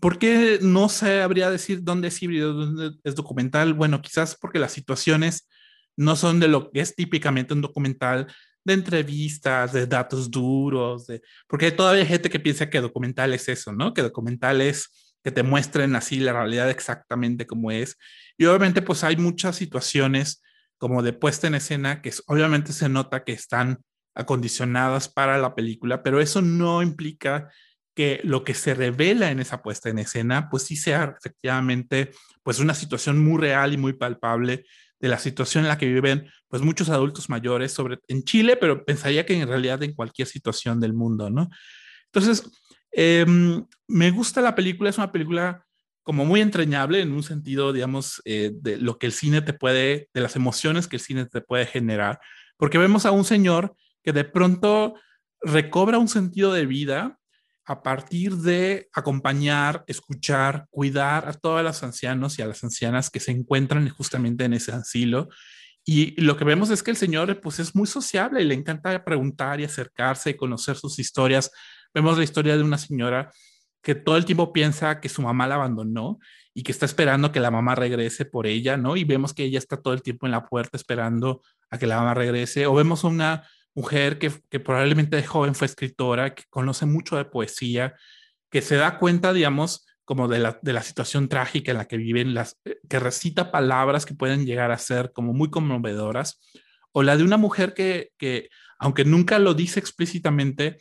[0.00, 3.74] ¿Por qué no se habría decir dónde es híbrido, dónde es documental?
[3.74, 5.48] Bueno, quizás porque las situaciones
[5.96, 8.28] no son de lo que es típicamente un documental
[8.64, 13.72] de entrevistas, de datos duros, de, porque todavía gente que piensa que documental es eso,
[13.72, 13.92] ¿no?
[13.94, 17.96] Que documental es que te muestren así la realidad exactamente como es.
[18.36, 20.42] Y obviamente pues hay muchas situaciones
[20.78, 23.80] como de puesta en escena que obviamente se nota que están
[24.14, 27.50] acondicionadas para la película, pero eso no implica
[27.94, 32.12] que lo que se revela en esa puesta en escena pues sí sea efectivamente
[32.42, 34.64] pues una situación muy real y muy palpable
[35.00, 38.84] de la situación en la que viven pues muchos adultos mayores sobre en Chile, pero
[38.84, 41.48] pensaría que en realidad en cualquier situación del mundo, ¿no?
[42.06, 42.50] Entonces,
[42.90, 45.64] em, me gusta la película, es una película
[46.08, 50.08] como muy entrañable en un sentido, digamos, eh, de lo que el cine te puede,
[50.14, 52.18] de las emociones que el cine te puede generar,
[52.56, 54.94] porque vemos a un señor que de pronto
[55.42, 57.18] recobra un sentido de vida
[57.66, 63.20] a partir de acompañar, escuchar, cuidar a todos los ancianos y a las ancianas que
[63.20, 65.28] se encuentran justamente en ese asilo.
[65.84, 69.04] Y lo que vemos es que el señor pues es muy sociable y le encanta
[69.04, 71.50] preguntar y acercarse y conocer sus historias.
[71.92, 73.30] Vemos la historia de una señora
[73.88, 76.18] que todo el tiempo piensa que su mamá la abandonó
[76.52, 78.98] y que está esperando que la mamá regrese por ella, ¿no?
[78.98, 81.96] Y vemos que ella está todo el tiempo en la puerta esperando a que la
[81.96, 82.66] mamá regrese.
[82.66, 87.24] O vemos una mujer que, que, probablemente de joven fue escritora, que conoce mucho de
[87.24, 87.94] poesía,
[88.50, 91.96] que se da cuenta, digamos, como de la, de la situación trágica en la que
[91.96, 96.42] viven, las, eh, que recita palabras que pueden llegar a ser como muy conmovedoras,
[96.92, 100.76] o la de una mujer que, que aunque nunca lo dice explícitamente,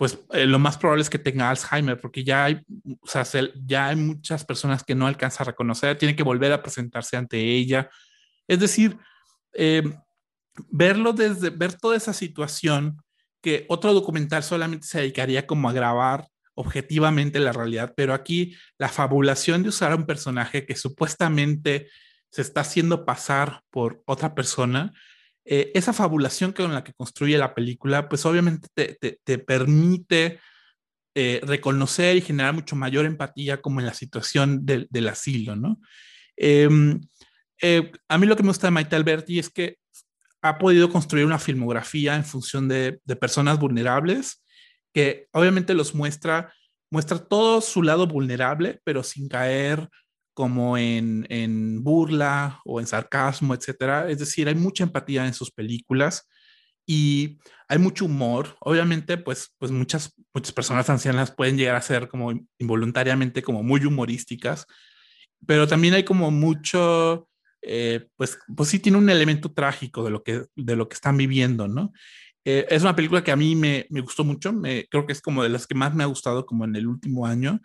[0.00, 2.62] pues eh, lo más probable es que tenga Alzheimer, porque ya hay,
[3.02, 6.54] o sea, se, ya hay muchas personas que no alcanza a reconocer, tiene que volver
[6.54, 7.90] a presentarse ante ella.
[8.48, 8.96] Es decir,
[9.52, 9.82] eh,
[10.70, 13.02] verlo desde, ver toda esa situación
[13.42, 18.88] que otro documental solamente se dedicaría como a grabar objetivamente la realidad, pero aquí la
[18.88, 21.90] fabulación de usar a un personaje que supuestamente
[22.30, 24.94] se está haciendo pasar por otra persona,
[25.52, 30.38] eh, esa fabulación con la que construye la película, pues obviamente te, te, te permite
[31.12, 35.80] eh, reconocer y generar mucho mayor empatía como en la situación del, asilo, ¿no?
[36.36, 36.68] Eh,
[38.08, 39.78] a mí lo que me gusta de Maite Alberti es que
[40.40, 44.44] ha podido construir una filmografía en función de, de, personas vulnerables
[44.94, 46.54] que obviamente los muestra,
[46.92, 49.88] muestra todo su lado vulnerable, pero sin caer
[50.34, 54.10] como en, en burla o en sarcasmo, etcétera.
[54.10, 56.28] Es decir, hay mucha empatía en sus películas
[56.86, 58.56] y hay mucho humor.
[58.60, 63.84] Obviamente, pues, pues muchas, muchas personas ancianas pueden llegar a ser como involuntariamente como muy
[63.84, 64.66] humorísticas,
[65.46, 67.28] pero también hay como mucho
[67.62, 71.16] eh, pues, pues sí tiene un elemento trágico de lo que, de lo que están
[71.16, 71.92] viviendo, ¿no?
[72.44, 75.20] Eh, es una película que a mí me, me gustó mucho, me, creo que es
[75.20, 77.60] como de las que más me ha gustado como en el último año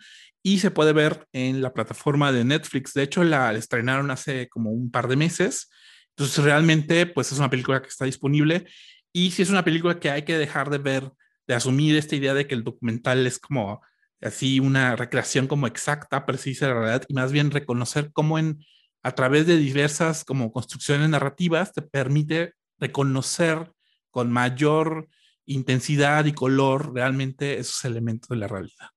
[0.46, 2.94] y se puede ver en la plataforma de Netflix.
[2.94, 5.68] De hecho, la, la estrenaron hace como un par de meses.
[6.10, 8.64] Entonces, realmente, pues es una película que está disponible
[9.12, 11.10] y si es una película que hay que dejar de ver,
[11.48, 13.80] de asumir esta idea de que el documental es como
[14.20, 18.64] así una recreación como exacta, precisa de la realidad y más bien reconocer cómo en
[19.02, 23.72] a través de diversas como construcciones narrativas te permite reconocer
[24.12, 25.08] con mayor
[25.44, 28.90] intensidad y color realmente esos elementos de la realidad.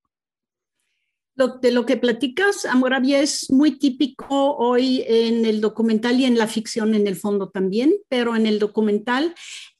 [1.62, 6.48] De lo que platicas, Amoravia, es muy típico hoy en el documental y en la
[6.48, 9.34] ficción en el fondo también, pero en el documental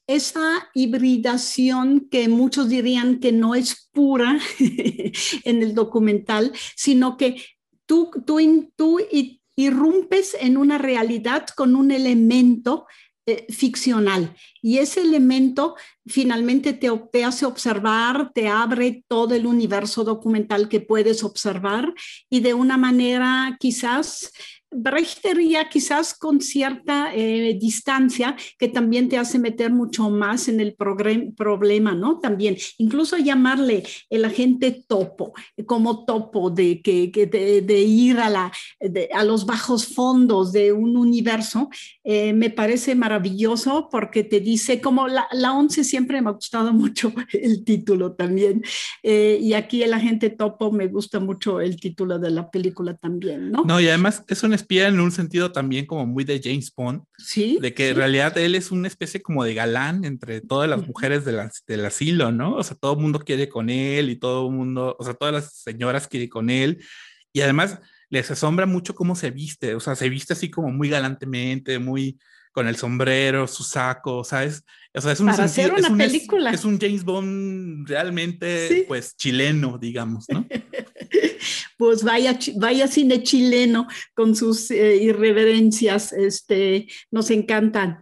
[0.06, 4.40] esa hibridación que muchos dirían que no es pura
[5.44, 7.42] en el documental, sino que
[7.84, 8.98] tú, tú
[9.54, 12.86] irrumpes en una realidad con un elemento
[13.26, 14.34] eh, ficcional.
[14.62, 20.80] Y ese elemento finalmente te, te, hace observar, te abre todo el universo documental que
[20.80, 21.92] puedes observar
[22.28, 24.32] y de una manera quizás
[24.70, 25.40] Brechter
[25.70, 31.94] quizás con cierta eh, distancia que también te hace meter mucho más en el problema,
[31.94, 32.18] ¿no?
[32.18, 35.32] También, incluso llamarle el agente topo,
[35.66, 38.52] como topo de, que, de, ir a, la,
[39.12, 41.68] a los bajos fondos de un universo,
[42.04, 46.72] eh, me parece maravilloso porque te dice, como la, la 11 siempre me ha gustado
[46.72, 48.62] mucho el título también,
[49.02, 53.50] eh, y aquí el agente topo me gusta mucho el título de la película también,
[53.50, 53.64] ¿no?
[53.64, 57.02] No, y además es un espía en un sentido también como muy de James Bond.
[57.18, 57.58] Sí.
[57.60, 61.24] De que en realidad él es una especie como de galán entre todas las mujeres
[61.24, 62.54] de del asilo, ¿no?
[62.56, 65.34] O sea, todo el mundo quiere con él y todo el mundo, o sea, todas
[65.34, 66.82] las señoras quieren con él.
[67.32, 70.88] Y además les asombra mucho cómo se viste, o sea, se viste así como muy
[70.88, 72.18] galantemente, muy
[72.52, 74.64] con el sombrero, su saco, ¿sabes?
[74.92, 76.50] O sea, es un, Para hacer una es un, película.
[76.50, 80.44] Es, un James Bond realmente, pues, chileno, digamos, ¿no?
[81.78, 88.00] pues vaya, vaya cine chileno con sus eh, irreverencias, este, nos encantan.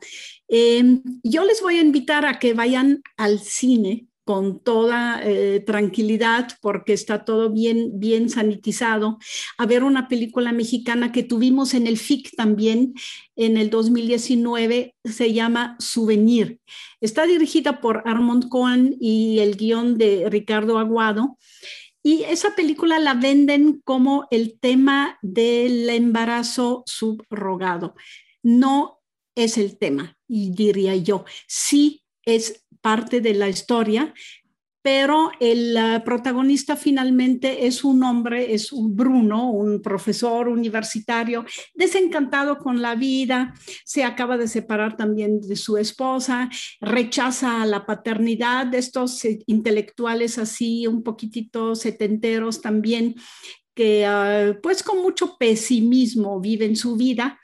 [0.48, 6.48] Eh, yo les voy a invitar a que vayan al cine con toda eh, tranquilidad
[6.60, 9.16] porque está todo bien, bien sanitizado,
[9.56, 12.92] a ver una película mexicana que tuvimos en el FIC también
[13.36, 16.60] en el 2019, se llama Souvenir.
[17.00, 21.38] Está dirigida por Armand Cohen y el guion de Ricardo Aguado.
[22.02, 27.94] Y esa película la venden como el tema del embarazo subrogado.
[28.42, 29.00] No
[29.34, 34.14] es el tema, y diría yo, sí es parte de la historia,
[34.82, 42.58] pero el uh, protagonista finalmente es un hombre, es un Bruno, un profesor universitario, desencantado
[42.58, 43.54] con la vida,
[43.84, 46.48] se acaba de separar también de su esposa,
[46.80, 53.14] rechaza la paternidad de estos eh, intelectuales así, un poquitito setenteros también,
[53.74, 57.38] que uh, pues con mucho pesimismo viven su vida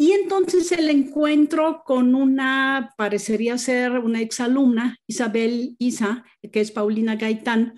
[0.00, 7.16] y entonces el encuentro con una, parecería ser una exalumna, Isabel Isa, que es Paulina
[7.16, 7.74] Gaitán,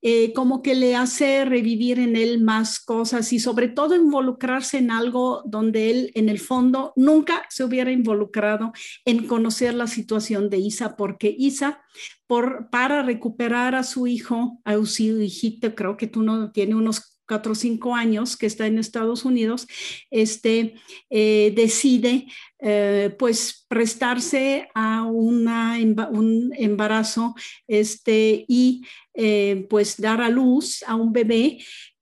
[0.00, 4.92] eh, como que le hace revivir en él más cosas y sobre todo involucrarse en
[4.92, 8.72] algo donde él en el fondo nunca se hubiera involucrado
[9.04, 11.82] en conocer la situación de Isa, porque Isa,
[12.28, 17.15] por, para recuperar a su hijo, a su hijito, creo que tú no tiene unos
[17.26, 19.66] cuatro o cinco años que está en Estados Unidos,
[20.10, 20.74] este,
[21.10, 22.26] eh, decide
[22.58, 27.34] eh, pues prestarse a un embarazo
[27.66, 31.58] este, y eh, pues dar a luz a un bebé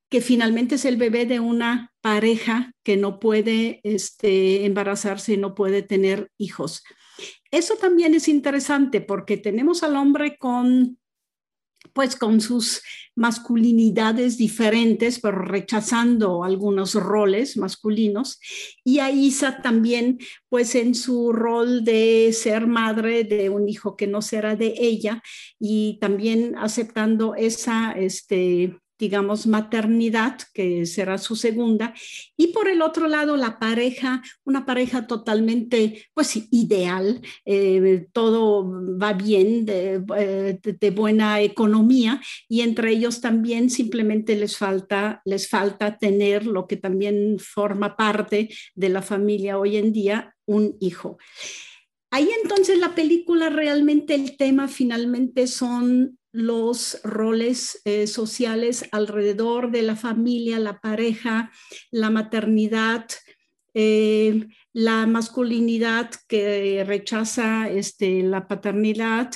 [0.09, 5.55] que finalmente es el bebé de una pareja que no puede este, embarazarse y no
[5.55, 6.85] puede tener hijos.
[7.51, 10.99] Eso también es interesante porque tenemos al hombre con
[11.95, 12.83] pues con sus
[13.17, 18.41] masculinidades diferentes, pero rechazando algunos roles masculinos,
[18.85, 20.19] y a Isa también,
[20.49, 25.23] pues en su rol de ser madre de un hijo que no será de ella,
[25.59, 31.95] y también aceptando esa, este, digamos, maternidad, que será su segunda,
[32.37, 39.13] y por el otro lado la pareja, una pareja totalmente, pues ideal, eh, todo va
[39.13, 45.99] bien, de, eh, de, buena economía, y entre ellos también simplemente les falta, les falta
[45.99, 51.19] tener lo que también forma parte de la familia hoy en día, un hijo.
[52.11, 59.83] Ahí entonces la película realmente el tema finalmente son los roles eh, sociales alrededor de
[59.83, 61.53] la familia, la pareja,
[61.93, 63.07] la maternidad,
[63.73, 69.31] eh, la masculinidad que rechaza este, la paternidad.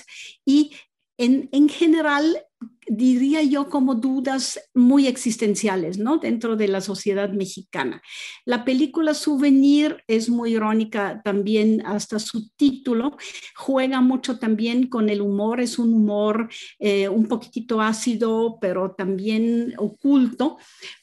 [0.45, 0.73] Y
[1.19, 2.45] en, en general
[2.89, 6.18] diría yo, como dudas muy existenciales, ¿no?
[6.18, 8.03] Dentro de la sociedad mexicana.
[8.45, 13.16] La película Souvenir es muy irónica también, hasta su título,
[13.55, 19.74] juega mucho también con el humor, es un humor eh, un poquitito ácido, pero también
[19.78, 20.59] oculto,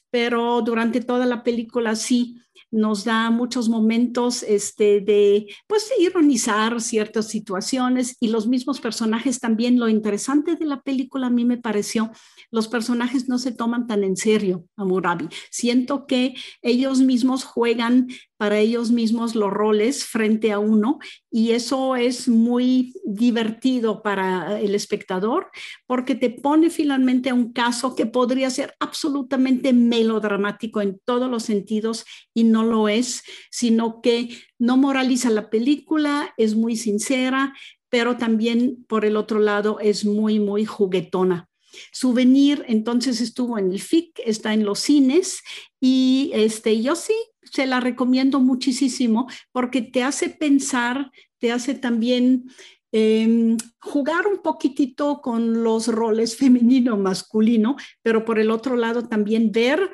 [0.09, 2.37] pero durante toda la película sí
[2.71, 9.79] nos da muchos momentos este, de, pues, ironizar ciertas situaciones y los mismos personajes también.
[9.79, 12.11] Lo interesante de la película a mí me pareció,
[12.51, 15.27] los personajes no se toman tan en serio a Murabi.
[15.51, 20.99] Siento que ellos mismos juegan para ellos mismos los roles frente a uno
[21.31, 25.49] y eso es muy divertido para el espectador
[25.87, 31.43] porque te pone finalmente a un caso que podría ser absolutamente melodramático en todos los
[31.43, 37.53] sentidos y no lo es, sino que no moraliza la película, es muy sincera,
[37.89, 41.49] pero también por el otro lado es muy, muy juguetona.
[41.91, 45.41] Souvenir entonces estuvo en el FIC, está en los cines
[45.79, 52.49] y este, yo sí se la recomiendo muchísimo porque te hace pensar, te hace también
[52.91, 59.51] em, jugar un poquitito con los roles femenino, masculino, pero por el otro lado también
[59.51, 59.91] ver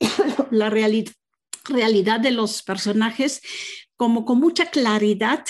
[0.50, 1.12] la realidad
[1.64, 3.40] de los personajes
[3.96, 5.44] como con mucha claridad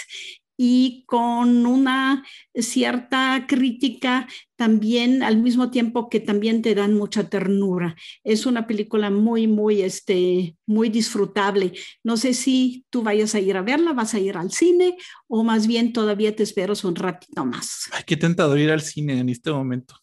[0.56, 7.96] y con una cierta crítica también al mismo tiempo que también te dan mucha ternura.
[8.22, 11.72] Es una película muy, muy, este, muy disfrutable.
[12.04, 14.96] No sé si tú vayas a ir a verla, vas a ir al cine
[15.26, 17.88] o más bien todavía te esperas un ratito más.
[17.92, 20.01] Ay, qué tentador ir al cine en este momento.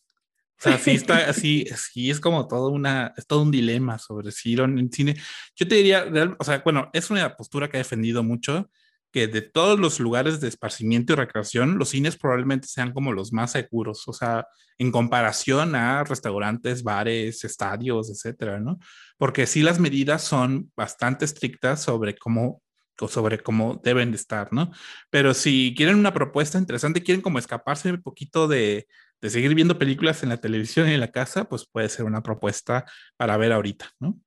[0.60, 4.32] O sea, sí está así, sí es como todo una, es todo un dilema sobre
[4.32, 5.16] si ir en cine.
[5.56, 6.06] Yo te diría,
[6.38, 8.70] o sea, bueno, es una postura que he defendido mucho
[9.12, 13.34] que de todos los lugares de esparcimiento y recreación, los cines probablemente sean como los
[13.34, 14.46] más seguros, o sea,
[14.78, 18.78] en comparación a restaurantes, bares, estadios, etcétera, ¿no?
[19.18, 22.62] Porque sí las medidas son bastante estrictas sobre cómo
[23.08, 24.72] sobre cómo deben de estar, ¿no?
[25.10, 28.88] Pero si quieren una propuesta interesante, quieren como escaparse un poquito de,
[29.22, 32.24] de seguir viendo películas en la televisión y en la casa, pues puede ser una
[32.24, 32.86] propuesta
[33.18, 34.20] para ver ahorita, ¿no?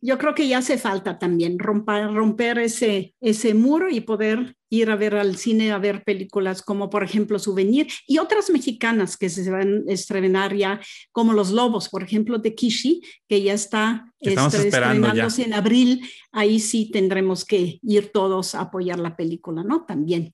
[0.00, 4.90] yo creo que ya hace falta también romper, romper ese, ese muro y poder ir
[4.90, 9.28] a ver al cine, a ver películas como por ejemplo Souvenir y otras mexicanas que
[9.28, 10.80] se van a estrenar ya,
[11.12, 16.08] como Los Lobos, por ejemplo, de Kishi, que ya está este, estrenándose en abril.
[16.32, 19.84] Ahí sí tendremos que ir todos a apoyar la película, ¿no?
[19.84, 20.32] También.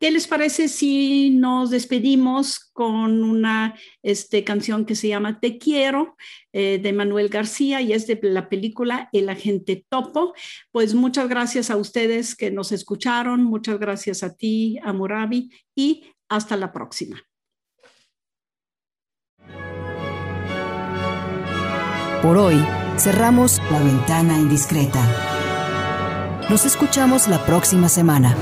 [0.00, 6.16] ¿Qué les parece si nos despedimos con una este, canción que se llama Te Quiero
[6.52, 10.34] eh, de Manuel García y es de la película El Agente Topo?
[10.72, 13.44] Pues muchas gracias a ustedes que nos escucharon.
[13.44, 17.20] Muchas Muchas gracias a ti, a Murabi, y hasta la próxima.
[22.22, 22.56] Por hoy,
[22.96, 25.04] cerramos la ventana indiscreta.
[26.48, 28.34] Nos escuchamos la próxima semana.